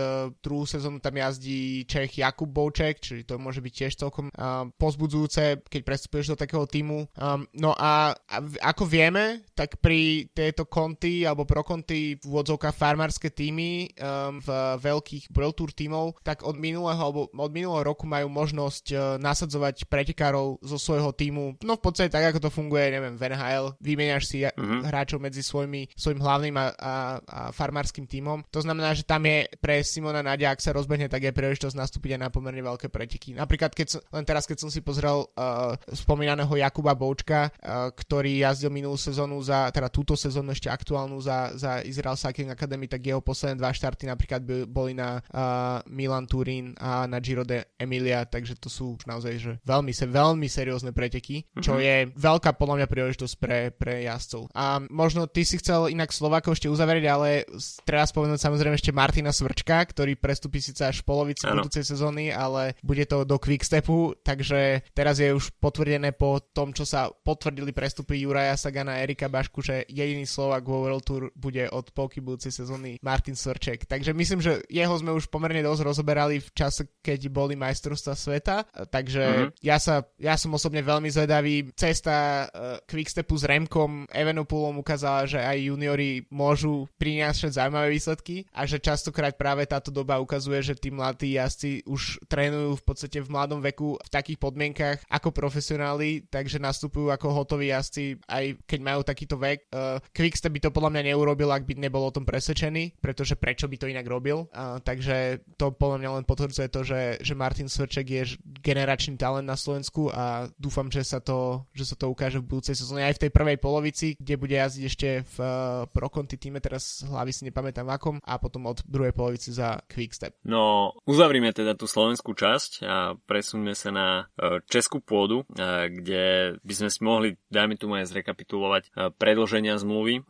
druhú 0.45 0.69
sezónu 0.69 1.01
tam 1.01 1.17
jazdí 1.17 1.89
Čech 1.89 2.21
Jakub 2.21 2.51
Bouček, 2.53 3.01
čiže 3.01 3.25
to 3.25 3.41
môže 3.41 3.65
byť 3.65 3.73
tiež 3.73 3.93
celkom 3.97 4.29
um, 4.29 4.69
pozbudzujúce, 4.77 5.65
keď 5.67 5.81
prestupuješ 5.83 6.35
do 6.35 6.41
takého 6.41 6.69
týmu. 6.69 7.09
Um, 7.17 7.49
no 7.57 7.73
a, 7.75 8.13
a 8.13 8.37
ako 8.61 8.85
vieme, 8.85 9.47
tak 9.57 9.81
pri 9.81 10.29
tejto 10.37 10.69
konty 10.69 11.25
alebo 11.25 11.49
pro 11.49 11.65
konty 11.65 12.21
v 12.21 12.25
úvodzovkách 12.29 12.77
farmárske 12.77 13.33
týmy 13.33 13.89
um, 13.97 14.39
v 14.39 14.49
veľkých 14.79 15.33
World 15.33 15.57
Tour 15.57 15.71
tímov, 15.73 16.21
tak 16.21 16.45
od 16.45 16.61
minulého 16.61 17.01
alebo 17.01 17.33
od 17.33 17.53
minulého 17.53 17.83
roku 17.83 18.05
majú 18.05 18.29
možnosť 18.29 18.85
uh, 18.93 18.99
nasadzovať 19.17 19.89
pretekárov 19.89 20.61
zo 20.61 20.79
svojho 20.79 21.11
týmu. 21.17 21.32
No 21.65 21.81
v 21.81 21.83
podstate 21.83 22.13
tak, 22.13 22.29
ako 22.29 22.49
to 22.49 22.51
funguje, 22.53 22.93
neviem, 22.93 23.17
v 23.17 23.33
NHL, 23.33 23.77
vymeniaš 23.81 24.25
si 24.29 24.45
mm-hmm. 24.45 24.85
hráčov 24.87 25.19
medzi 25.19 25.41
svojimi, 25.41 25.89
svojim 25.97 26.21
hlavným 26.21 26.57
a, 26.61 26.67
a, 26.77 26.95
a 27.21 27.41
farmárským 27.51 28.05
týmom. 28.05 28.45
To 28.53 28.61
znamená, 28.61 28.93
že 28.93 29.09
tam 29.09 29.25
je 29.25 29.49
pre 29.59 29.81
Simona 29.81 30.21
Nadia, 30.21 30.53
ak 30.53 30.61
sa 30.61 30.77
rozbehne, 30.77 31.09
tak 31.09 31.25
je 31.25 31.33
príležitosť 31.33 31.77
nastúpiť 31.79 32.19
aj 32.19 32.21
na 32.27 32.29
pomerne 32.29 32.61
veľké 32.61 32.93
preteky. 32.93 33.33
Napríklad, 33.33 33.73
keď 33.73 33.87
som, 33.97 34.01
len 34.13 34.25
teraz, 34.27 34.45
keď 34.45 34.67
som 34.67 34.71
si 34.71 34.83
pozrel 34.83 35.25
uh, 35.25 35.79
spomínaného 35.89 36.53
Jakuba 36.53 36.93
Boučka, 36.99 37.49
uh, 37.49 37.89
ktorý 37.95 38.43
jazdil 38.43 38.75
minulú 38.75 38.99
sezónu 38.99 39.39
za, 39.41 39.71
teda 39.71 39.89
túto 39.89 40.19
sezónu 40.19 40.51
ešte 40.53 40.69
aktuálnu 40.69 41.23
za, 41.23 41.55
za 41.55 41.81
Israel 41.87 42.19
Cycling 42.19 42.51
Academy, 42.51 42.91
tak 42.91 43.07
jeho 43.07 43.23
posledné 43.23 43.63
dva 43.63 43.71
štarty 43.71 44.11
napríklad 44.11 44.43
boli 44.67 44.99
na 44.99 45.23
uh, 45.23 45.81
Milan 45.87 46.27
Turín 46.27 46.75
a 46.83 47.07
na 47.07 47.23
Giro 47.23 47.47
de 47.47 47.71
Emilia, 47.79 48.27
takže 48.27 48.59
to 48.59 48.67
sú 48.67 48.99
naozaj 49.07 49.33
že 49.39 49.53
veľmi, 49.63 49.95
veľmi 49.95 50.47
seriózne 50.51 50.91
preteky, 50.91 51.22
čo 51.63 51.79
mm-hmm. 51.79 51.87
je 51.87 51.97
veľká 52.19 52.51
podľa 52.59 52.83
mňa 52.83 52.87
príležitosť 52.91 53.35
pre, 53.39 53.71
pre 53.71 54.03
jazdcov. 54.03 54.51
A 54.53 54.83
možno 54.91 55.31
ty 55.31 55.47
si 55.47 55.63
chcel 55.63 55.89
inak 55.89 56.11
Slovákov 56.11 56.59
ešte 56.59 56.69
uzavrieť, 56.69 57.05
ale 57.09 57.47
treba 57.87 58.03
spomenúť 58.03 58.41
samozrejme 58.43 58.75
ešte 58.75 58.91
Martina 58.91 59.31
Svrčka, 59.31 59.79
ktorý 59.87 60.19
prestupí 60.19 60.59
síce 60.59 60.83
až 60.83 61.03
v 61.03 61.09
polovici 61.09 61.45
ano. 61.47 61.63
budúcej 61.63 61.87
sezóny, 61.87 62.35
ale 62.35 62.75
bude 62.83 63.07
to 63.07 63.23
do 63.23 63.39
Quickstepu, 63.39 64.19
takže 64.27 64.83
teraz 64.97 65.23
je 65.23 65.31
už 65.31 65.55
potvrdené 65.61 66.17
po 66.17 66.41
tom, 66.41 66.75
čo 66.75 66.83
sa 66.83 67.13
potvrdili 67.13 67.71
prestupy 67.71 68.19
Juraja 68.23 68.59
Sagana 68.59 68.99
a 68.99 69.03
Erika 69.05 69.31
Bašku, 69.31 69.63
že 69.63 69.87
jediný 69.87 70.27
Slovak 70.27 70.67
vo 70.67 70.83
World 70.83 71.05
Tour 71.05 71.23
bude 71.37 71.69
od 71.71 71.93
polky 71.93 72.19
budúcej 72.19 72.51
sezóny 72.51 72.99
Martin 73.05 73.37
Svrček. 73.37 73.85
Takže 73.85 74.17
myslím, 74.17 74.41
že 74.41 74.65
jeho 74.73 74.95
sme 74.97 75.13
už 75.13 75.29
pomerne 75.29 75.61
dosť 75.61 75.83
rozoberali 75.85 76.41
v 76.41 76.51
čase, 76.57 76.89
keď 77.05 77.29
boli 77.29 77.55
majstrovstvá 77.55 78.15
sveta, 78.17 78.57
takže 78.89 79.23
mm-hmm. 79.23 79.49
ja, 79.61 79.77
sa, 79.77 80.07
ja 80.17 80.35
som 80.41 80.55
osobne 80.57 80.81
veľmi 80.81 81.12
zvedavý. 81.13 81.69
Cesta 81.77 82.49
uh, 82.49 82.81
Quickstepu 82.89 83.37
s 83.37 83.45
Remkom 83.45 84.09
Evenopulom 84.09 84.81
ukázala, 84.81 85.29
že 85.29 85.39
aj 85.39 85.69
juniori 85.69 86.25
môžu 86.33 86.89
priniesť 86.97 87.53
zaujímavé 87.53 87.93
výsledky 87.93 88.49
a 88.57 88.65
že 88.65 88.81
častokrát 88.81 89.37
práve 89.37 89.69
táto 89.69 89.93
doba 89.93 90.17
ukazuje, 90.17 90.65
že 90.65 90.75
tí 90.79 90.89
mladí 90.89 91.37
jazdci 91.37 91.85
už 91.85 92.25
trénujú 92.27 92.81
v 92.81 92.85
podstate 92.87 93.19
v 93.21 93.29
mladom 93.29 93.61
veku 93.61 94.01
v 94.01 94.09
takých 94.09 94.39
podmienkach 94.41 95.05
ako 95.13 95.29
profesionáli, 95.35 96.25
takže 96.33 96.57
nastupujú 96.57 97.13
ako 97.13 97.45
hotoví 97.45 97.69
jazdci, 97.69 98.17
aj 98.25 98.65
keď 98.65 98.81
majú 98.81 99.01
takýto 99.05 99.37
vek. 99.37 99.69
Uh, 99.69 100.01
Quickstep 100.17 100.55
by 100.55 100.61
to 100.65 100.71
podľa 100.73 100.91
mňa 100.97 101.03
neurobil, 101.13 101.53
ak 101.53 101.69
by 101.69 101.77
nebol 101.77 102.09
o 102.09 102.15
tom 102.15 102.25
presvedčený, 102.25 103.03
pretože 103.03 103.37
prečo 103.37 103.69
by 103.69 103.77
to 103.77 103.91
inak 103.91 104.07
robil. 104.09 104.49
Uh, 104.55 104.79
takže 104.81 105.45
to 105.61 105.75
podľa 105.75 105.99
mňa 106.01 106.11
len 106.21 106.25
potvrdzuje 106.25 106.69
to, 106.71 106.81
že, 106.87 107.01
že 107.21 107.35
Martin 107.35 107.69
Svrček 107.69 108.07
je 108.09 108.23
generačný 108.63 109.19
talent 109.19 109.45
na 109.45 109.59
Slovensku 109.59 110.09
a 110.09 110.47
dúfam, 110.57 110.87
že 110.89 111.02
sa 111.05 111.19
to, 111.23 111.67
že 111.77 111.93
sa 111.93 111.97
to 111.99 112.11
ukáže 112.11 112.41
v 112.41 112.49
budúcej 112.49 112.75
sezóne 112.75 113.07
aj 113.07 113.19
v 113.19 113.23
tej 113.29 113.31
prvej 113.31 113.59
polovici, 113.61 114.15
kde 114.19 114.35
bude 114.41 114.57
jazdiť 114.57 114.85
ešte 114.87 115.09
v 115.23 115.37
uh, 115.39 115.85
Pro 115.91 116.09
Conti 116.09 116.41
týme, 116.41 116.59
teraz 116.59 117.05
hlavy 117.05 117.31
si 117.31 117.43
nepamätám 117.47 117.87
akom, 117.87 118.23
a 118.23 118.39
potom 118.39 118.71
od 118.71 118.81
druhej 118.87 119.13
polovici 119.13 119.53
za 119.53 119.83
Quickstep. 119.91 120.39
No, 120.47 120.95
uzavrime 121.05 121.51
teda 121.53 121.75
tú 121.75 121.91
slovenskú 121.91 122.33
časť 122.33 122.71
a 122.87 122.97
presunme 123.29 123.75
sa 123.77 123.91
na 123.93 124.09
e, 124.39 124.63
českú 124.71 125.03
pôdu, 125.03 125.45
e, 125.53 125.91
kde 125.91 126.25
by 126.63 126.75
sme 126.75 126.89
si 126.89 127.01
mohli, 127.03 127.29
dajme 127.51 127.77
tu 127.77 127.91
aj 127.93 128.09
zrekapitulovať 128.09 128.95
predlženia 129.21 129.77
zmluvy. 129.77 130.25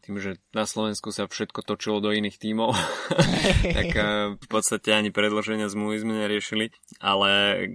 Tým, 0.00 0.16
že 0.16 0.40
na 0.56 0.64
Slovensku 0.64 1.12
sa 1.12 1.28
všetko 1.28 1.66
točilo 1.66 2.00
do 2.00 2.14
iných 2.14 2.40
tímov, 2.40 2.72
tak 3.76 3.88
v 4.40 4.46
podstate 4.48 4.94
ani 4.94 5.12
predloženia 5.12 5.68
zmluvy 5.68 5.96
sme 6.00 6.14
neriešili. 6.16 6.72
Ale 7.02 7.30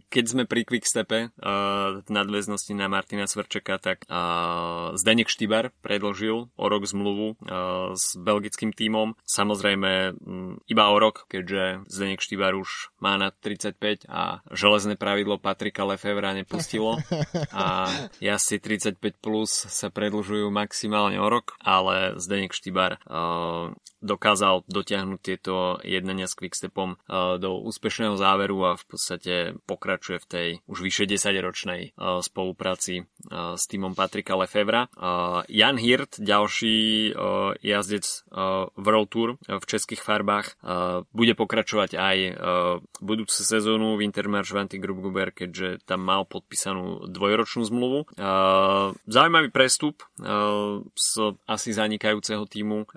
keď 0.10 0.26
sme 0.26 0.44
pri 0.50 0.66
Quickstepe 0.66 1.30
v 1.36 2.10
nadväznosti 2.24 2.74
na 2.76 2.92
Martina 2.92 3.26
Svrčeka, 3.26 3.80
tak 3.80 4.04
Zdenek 4.98 5.32
Štibar 5.32 5.72
predložil 5.80 6.52
o 6.54 6.66
rok 6.68 6.84
zmluvu 6.86 7.40
s 7.96 8.18
belgickým 8.20 8.76
tímom. 8.76 9.16
Samozrejme 9.24 10.18
iba 10.68 10.86
o 10.90 10.98
rok, 10.98 11.26
keďže 11.30 11.88
Zdenek 11.88 12.22
Štýbar 12.24 12.56
už 12.56 12.94
má 13.00 13.16
na 13.16 13.32
35 13.32 14.10
a 14.10 14.44
železné 14.52 14.96
pravidlo 15.00 15.40
Patrika 15.40 15.86
Lefevra 15.86 16.34
nepustilo 16.36 17.00
a 17.54 17.88
si 18.40 18.58
35 18.58 18.98
plus 19.20 19.52
sa 19.70 19.94
predlžujú 19.94 20.50
maximálne 20.50 21.22
o 21.22 21.28
rok, 21.30 21.54
ale 21.62 22.18
Zdenek 22.18 22.56
Štýbar 22.56 22.98
uh, 23.06 23.70
dokázal 24.02 24.66
dotiahnuť 24.66 25.20
tieto 25.22 25.78
jednania 25.86 26.26
s 26.26 26.34
Quickstepom 26.34 26.96
uh, 26.96 27.38
do 27.38 27.60
úspešného 27.62 28.16
záveru 28.16 28.58
a 28.66 28.80
v 28.80 28.86
podstate 28.90 29.34
pokračuje 29.70 30.18
v 30.24 30.28
tej 30.28 30.48
už 30.66 30.82
vyše 30.82 31.06
10-ročnej 31.06 31.94
uh, 31.94 32.09
spolupráci 32.26 33.06
uh, 33.06 33.54
s 33.54 33.70
týmom 33.70 33.94
Patrika 33.94 34.34
Lefevra. 34.34 34.90
Jan 35.50 35.78
Hirt, 35.78 36.18
ďalší 36.18 37.12
jazdec 37.62 38.06
World 38.78 39.10
Tour 39.10 39.30
v 39.46 39.66
českých 39.66 40.02
farbách, 40.02 40.56
bude 41.12 41.34
pokračovať 41.36 41.92
aj 42.00 42.18
budúcu 43.04 43.40
sezónu 43.40 44.00
v 44.00 44.06
Intermarš 44.08 44.56
Vanty 44.56 44.78
Gruber, 44.80 45.36
keďže 45.36 45.84
tam 45.84 46.06
mal 46.08 46.24
podpísanú 46.26 47.10
dvojročnú 47.12 47.64
zmluvu. 47.68 48.00
Zaujímavý 49.10 49.50
prestup 49.52 50.04
z 50.96 51.10
asi 51.48 51.70
zanikajúceho 51.76 52.46
týmu 52.48 52.88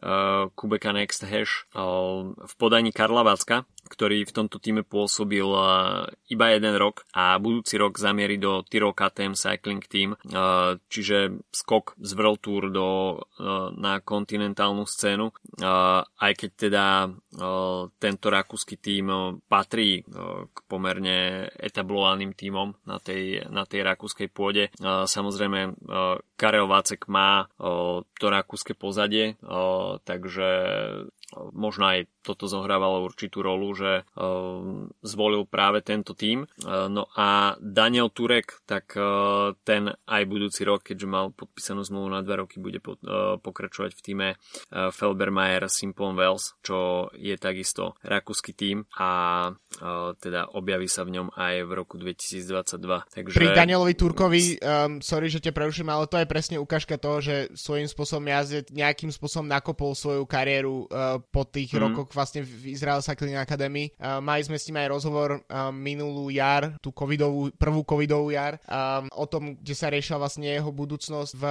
Kubeka 0.54 0.92
Next 0.94 1.26
Hash 1.26 1.66
v 1.72 2.54
podaní 2.58 2.92
Karla 2.94 3.26
Vacka, 3.26 3.66
ktorý 3.92 4.24
v 4.24 4.32
tomto 4.32 4.56
týme 4.56 4.80
pôsobil 4.88 5.44
iba 6.32 6.46
jeden 6.48 6.74
rok 6.80 7.04
a 7.12 7.36
budúci 7.36 7.76
rok 7.76 8.00
zamieri 8.00 8.40
do 8.40 8.64
Tyrol 8.64 8.96
KTM 8.96 9.36
Cycling 9.36 9.84
Team, 9.84 10.16
čiže 10.88 11.44
skok 11.52 12.00
z 12.00 12.10
World 12.16 12.40
Tour 12.40 12.62
do, 12.72 12.88
na 13.76 14.00
kontinentálnu 14.00 14.88
scénu, 14.88 15.28
aj 16.16 16.32
keď 16.32 16.50
teda 16.56 16.86
tento 18.00 18.26
rakúsky 18.32 18.80
tým 18.80 19.36
patrí 19.44 20.00
k 20.48 20.56
pomerne 20.64 21.52
etablovaným 21.60 22.32
týmom 22.32 22.72
na 22.88 22.96
tej, 22.96 23.44
na 23.52 23.68
tej 23.68 23.84
rakúskej 23.84 24.32
pôde. 24.32 24.72
Samozrejme, 24.80 25.76
Karel 26.40 26.64
Vácek 26.64 27.04
má 27.12 27.52
to 28.16 28.26
rakúske 28.26 28.72
pozadie, 28.72 29.36
takže 30.08 30.48
možno 31.52 31.88
aj 31.88 31.98
toto 32.22 32.46
zohrávalo 32.46 33.02
určitú 33.02 33.42
rolu, 33.42 33.74
že 33.74 34.06
uh, 34.14 34.86
zvolil 35.02 35.42
práve 35.48 35.82
tento 35.82 36.14
tím. 36.14 36.46
Uh, 36.62 36.86
no 36.86 37.10
a 37.18 37.58
Daniel 37.58 38.12
Turek, 38.14 38.62
tak 38.64 38.94
uh, 38.94 39.56
ten 39.66 39.90
aj 40.06 40.22
budúci 40.30 40.62
rok, 40.62 40.86
keďže 40.86 41.08
mal 41.10 41.34
podpísanú 41.34 41.82
zmluvu 41.82 42.08
na 42.14 42.20
dva 42.22 42.46
roky, 42.46 42.62
bude 42.62 42.78
po, 42.78 42.94
pokračovať 43.42 43.90
v 43.96 44.02
týme 44.04 44.28
Felbermayer 44.70 45.66
Simplon 45.66 46.14
Wells, 46.14 46.54
čo 46.62 47.10
je 47.16 47.34
takisto 47.40 47.98
rakúsky 48.04 48.54
tím 48.54 48.86
a 48.94 49.50
teda 50.20 50.52
objaví 50.52 50.86
sa 50.86 51.02
v 51.02 51.18
ňom 51.18 51.28
aj 51.34 51.54
v 51.66 51.70
roku 51.72 51.96
2022. 51.98 53.08
Takže... 53.08 53.36
Pri 53.36 53.48
Danielovi 53.54 53.94
Turkovi, 53.96 54.58
um, 54.60 54.98
sorry, 55.00 55.32
že 55.32 55.42
ťa 55.42 55.54
preruším, 55.54 55.88
ale 55.88 56.06
to 56.06 56.20
je 56.20 56.26
presne 56.28 56.56
ukážka 56.60 57.00
toho, 57.00 57.18
že 57.22 57.50
svojím 57.56 57.88
spôsobom 57.88 58.26
jazdec 58.28 58.68
nejakým 58.70 59.10
spôsobom 59.10 59.48
nakopol 59.48 59.96
svoju 59.96 60.28
kariéru 60.28 60.86
uh, 60.86 61.21
po 61.30 61.46
tých 61.46 61.74
mm. 61.74 61.80
rokoch 61.80 62.08
vlastne 62.10 62.42
v 62.42 62.74
Israel 62.74 63.04
Cycling 63.04 63.38
Academy. 63.38 63.92
Mali 63.98 64.42
sme 64.42 64.58
s 64.58 64.66
ním 64.68 64.82
aj 64.82 64.88
rozhovor 64.90 65.30
minulú 65.70 66.28
jar, 66.32 66.74
tú 66.82 66.90
covidovú, 66.90 67.54
prvú 67.54 67.86
covidovú 67.86 68.34
jar, 68.34 68.58
o 69.12 69.26
tom, 69.28 69.58
kde 69.58 69.74
sa 69.76 69.92
riešila 69.92 70.18
vlastne 70.18 70.50
jeho 70.50 70.70
budúcnosť 70.72 71.32
v 71.36 71.44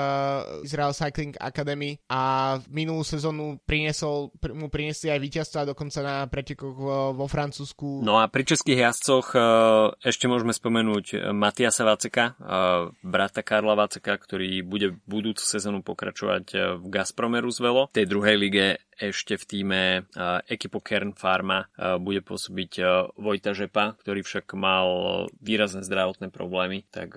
Israel 0.65 0.91
Cycling 0.91 1.35
Academy 1.39 1.97
a 2.11 2.55
minulú 2.67 3.05
sezónu 3.05 3.61
priniesol, 3.63 4.33
pr- 4.37 4.55
mu 4.57 4.67
priniesli 4.67 5.13
aj 5.13 5.19
víťazstva 5.21 5.61
dokonca 5.71 5.99
na 6.01 6.15
pretekoch 6.27 6.75
vo, 7.15 7.27
Francúzsku. 7.31 8.03
No 8.03 8.19
a 8.19 8.27
pri 8.27 8.43
českých 8.43 8.91
jazdcoch 8.91 9.31
uh, 9.37 9.95
ešte 10.03 10.27
môžeme 10.27 10.51
spomenúť 10.51 11.31
Matiasa 11.31 11.87
Vaceka, 11.87 12.35
uh, 12.35 12.91
brata 12.99 13.39
Karla 13.39 13.77
Vaceka, 13.77 14.19
ktorý 14.19 14.65
bude 14.67 14.99
budúcu 15.07 15.39
sezónu 15.39 15.79
pokračovať 15.85 16.77
v 16.81 16.85
Gazprome 16.91 17.39
Roosevelt, 17.39 17.95
tej 17.95 18.05
druhej 18.09 18.35
lige 18.35 18.65
ešte 19.01 19.33
v 19.33 19.43
týme 19.61 20.09
Ekipo 20.49 20.81
Kern 20.81 21.13
Pharma 21.13 21.69
bude 22.01 22.25
pôsobiť 22.25 22.81
Vojta 23.13 23.53
Žepa, 23.53 23.93
ktorý 24.01 24.25
však 24.25 24.57
mal 24.57 24.89
výrazné 25.37 25.85
zdravotné 25.85 26.33
problémy, 26.33 26.89
tak 26.89 27.13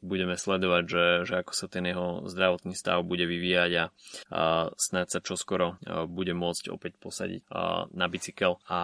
budeme 0.00 0.40
sledovať, 0.40 0.84
že, 0.88 1.06
že 1.28 1.34
ako 1.44 1.52
sa 1.52 1.68
ten 1.68 1.84
jeho 1.84 2.24
zdravotný 2.24 2.72
stav 2.72 3.04
bude 3.04 3.28
vyvíjať 3.28 3.70
a 3.76 3.84
snáď 4.72 5.06
sa 5.12 5.20
čoskoro 5.20 5.76
bude 6.08 6.32
môcť 6.32 6.72
opäť 6.72 6.96
posadiť 6.96 7.44
na 7.92 8.06
bicykel 8.08 8.56
a 8.72 8.80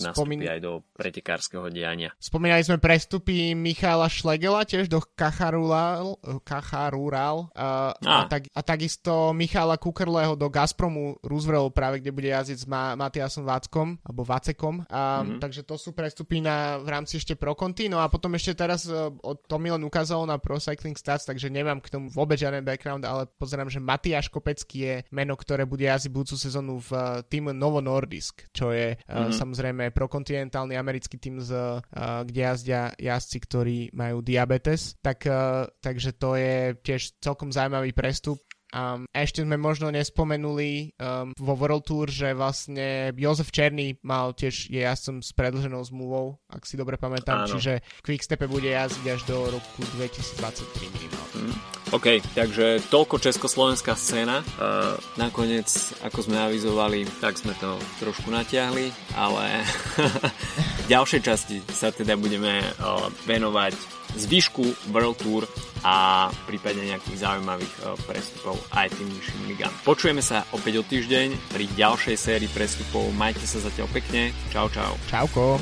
nastúpi 0.00 0.40
Spomín... 0.40 0.48
aj 0.48 0.60
do 0.64 0.80
pretekárskeho 0.96 1.68
diania. 1.68 2.16
Spomínali 2.16 2.64
sme 2.64 2.80
prestupy 2.80 3.52
Michala 3.52 4.08
Šlegela 4.08 4.64
tiež 4.64 4.88
do 4.88 5.04
Kacharural, 5.04 6.16
Kacharural 6.48 7.52
a, 7.52 7.92
a, 7.92 8.24
tak, 8.24 8.48
a 8.56 8.60
takisto 8.64 9.36
Michala 9.36 9.76
Kukerleho 9.76 10.32
do 10.32 10.48
Gazpromu 10.48 11.20
Roosevelt 11.20 11.74
práve, 11.76 12.00
kde 12.00 12.14
bude 12.14 12.21
jazdiť 12.30 12.58
s 12.62 12.66
Ma- 12.70 12.94
Matiasom 12.94 13.42
Váckom, 13.42 13.98
alebo 14.06 14.22
Vacekom. 14.22 14.86
A, 14.86 15.24
mm-hmm. 15.24 15.40
Takže 15.42 15.66
to 15.66 15.74
sú 15.74 15.90
prestupy 15.96 16.38
na, 16.38 16.78
v 16.78 16.88
rámci 16.92 17.18
ešte 17.18 17.34
Pro 17.34 17.56
Conti. 17.58 17.90
No 17.90 17.98
a 17.98 18.06
potom 18.06 18.36
ešte 18.38 18.54
teraz 18.54 18.86
uh, 18.86 19.10
to 19.48 19.56
Milan 19.58 19.82
ukázalo 19.82 20.22
na 20.28 20.38
Pro 20.38 20.60
Cycling 20.60 20.94
Stats, 20.94 21.26
takže 21.26 21.50
nemám 21.50 21.82
k 21.82 21.90
tomu 21.90 22.06
vôbec 22.12 22.38
žiaden 22.38 22.62
background, 22.62 23.02
ale 23.02 23.26
pozerám, 23.40 23.72
že 23.72 23.82
Matiáš 23.82 24.28
Kopecký 24.30 24.78
je 24.78 24.94
meno, 25.10 25.34
ktoré 25.34 25.66
bude 25.66 25.88
jazdiť 25.88 26.12
budúcu 26.12 26.36
sezónu 26.38 26.78
v 26.78 26.90
uh, 26.94 27.24
tým 27.26 27.50
Novo 27.56 27.80
Nordisk, 27.82 28.46
čo 28.52 28.70
je 28.70 28.94
uh, 28.94 29.00
mm-hmm. 29.00 29.32
samozrejme 29.32 29.84
prokontinentálny 29.96 30.76
americký 30.76 31.16
tým, 31.16 31.40
z, 31.40 31.50
uh, 31.56 31.80
kde 32.22 32.40
jazdia 32.42 32.82
jazdci, 33.00 33.38
ktorí 33.42 33.78
majú 33.96 34.20
diabetes. 34.20 34.98
Tak, 35.00 35.24
uh, 35.26 35.66
takže 35.80 36.14
to 36.18 36.36
je 36.36 36.76
tiež 36.82 37.18
celkom 37.22 37.50
zaujímavý 37.50 37.96
prestup. 37.96 38.38
Um, 38.72 39.04
ešte 39.12 39.44
sme 39.44 39.60
možno 39.60 39.92
nespomenuli 39.92 40.96
um, 40.96 41.36
vo 41.36 41.52
World 41.52 41.84
Tour, 41.84 42.08
že 42.08 42.32
vlastne 42.32 43.12
Jozef 43.12 43.52
Černý 43.52 44.00
mal 44.00 44.32
tiež, 44.32 44.72
je 44.72 44.80
jazdcom 44.80 45.20
s 45.20 45.36
predlženou 45.36 45.84
zmluvou, 45.84 46.40
ak 46.48 46.64
si 46.64 46.80
dobre 46.80 46.96
pamätám, 46.96 47.44
Áno. 47.44 47.52
čiže 47.52 47.84
Quickstepe 48.00 48.48
bude 48.48 48.72
jazdiť 48.72 49.06
až 49.12 49.20
do 49.28 49.36
roku 49.52 49.84
2023 50.00 50.88
minimálne. 50.88 51.52
Mm. 51.52 51.81
OK, 51.92 52.24
takže 52.32 52.80
toľko 52.88 53.20
československá 53.20 53.92
scéna. 53.92 54.40
Uh, 54.56 54.96
nakoniec, 55.20 55.68
ako 56.00 56.24
sme 56.24 56.40
avizovali, 56.40 57.04
tak 57.20 57.36
sme 57.36 57.52
to 57.60 57.76
trošku 58.00 58.32
natiahli, 58.32 58.88
ale 59.12 59.60
v 60.82 60.86
ďalšej 60.92 61.20
časti 61.20 61.60
sa 61.68 61.92
teda 61.92 62.16
budeme 62.16 62.64
uh, 62.64 63.12
venovať 63.28 63.76
zvyšku 64.16 64.88
World 64.88 65.20
Tour 65.20 65.44
a 65.84 66.28
prípadne 66.48 66.96
nejakých 66.96 67.28
zaujímavých 67.28 67.74
uh, 67.84 67.92
prestupov 68.08 68.56
aj 68.72 68.88
tým 68.96 69.12
nižším 69.12 69.52
ligám. 69.52 69.72
Počujeme 69.84 70.24
sa 70.24 70.48
opäť 70.56 70.80
o 70.80 70.84
týždeň 70.88 71.52
pri 71.52 71.68
ďalšej 71.76 72.16
sérii 72.16 72.48
prestupov. 72.48 73.12
Majte 73.12 73.44
sa 73.44 73.60
zatiaľ 73.60 73.92
pekne. 73.92 74.32
Čau, 74.48 74.72
čau. 74.72 74.96
Čauko. 75.12 75.60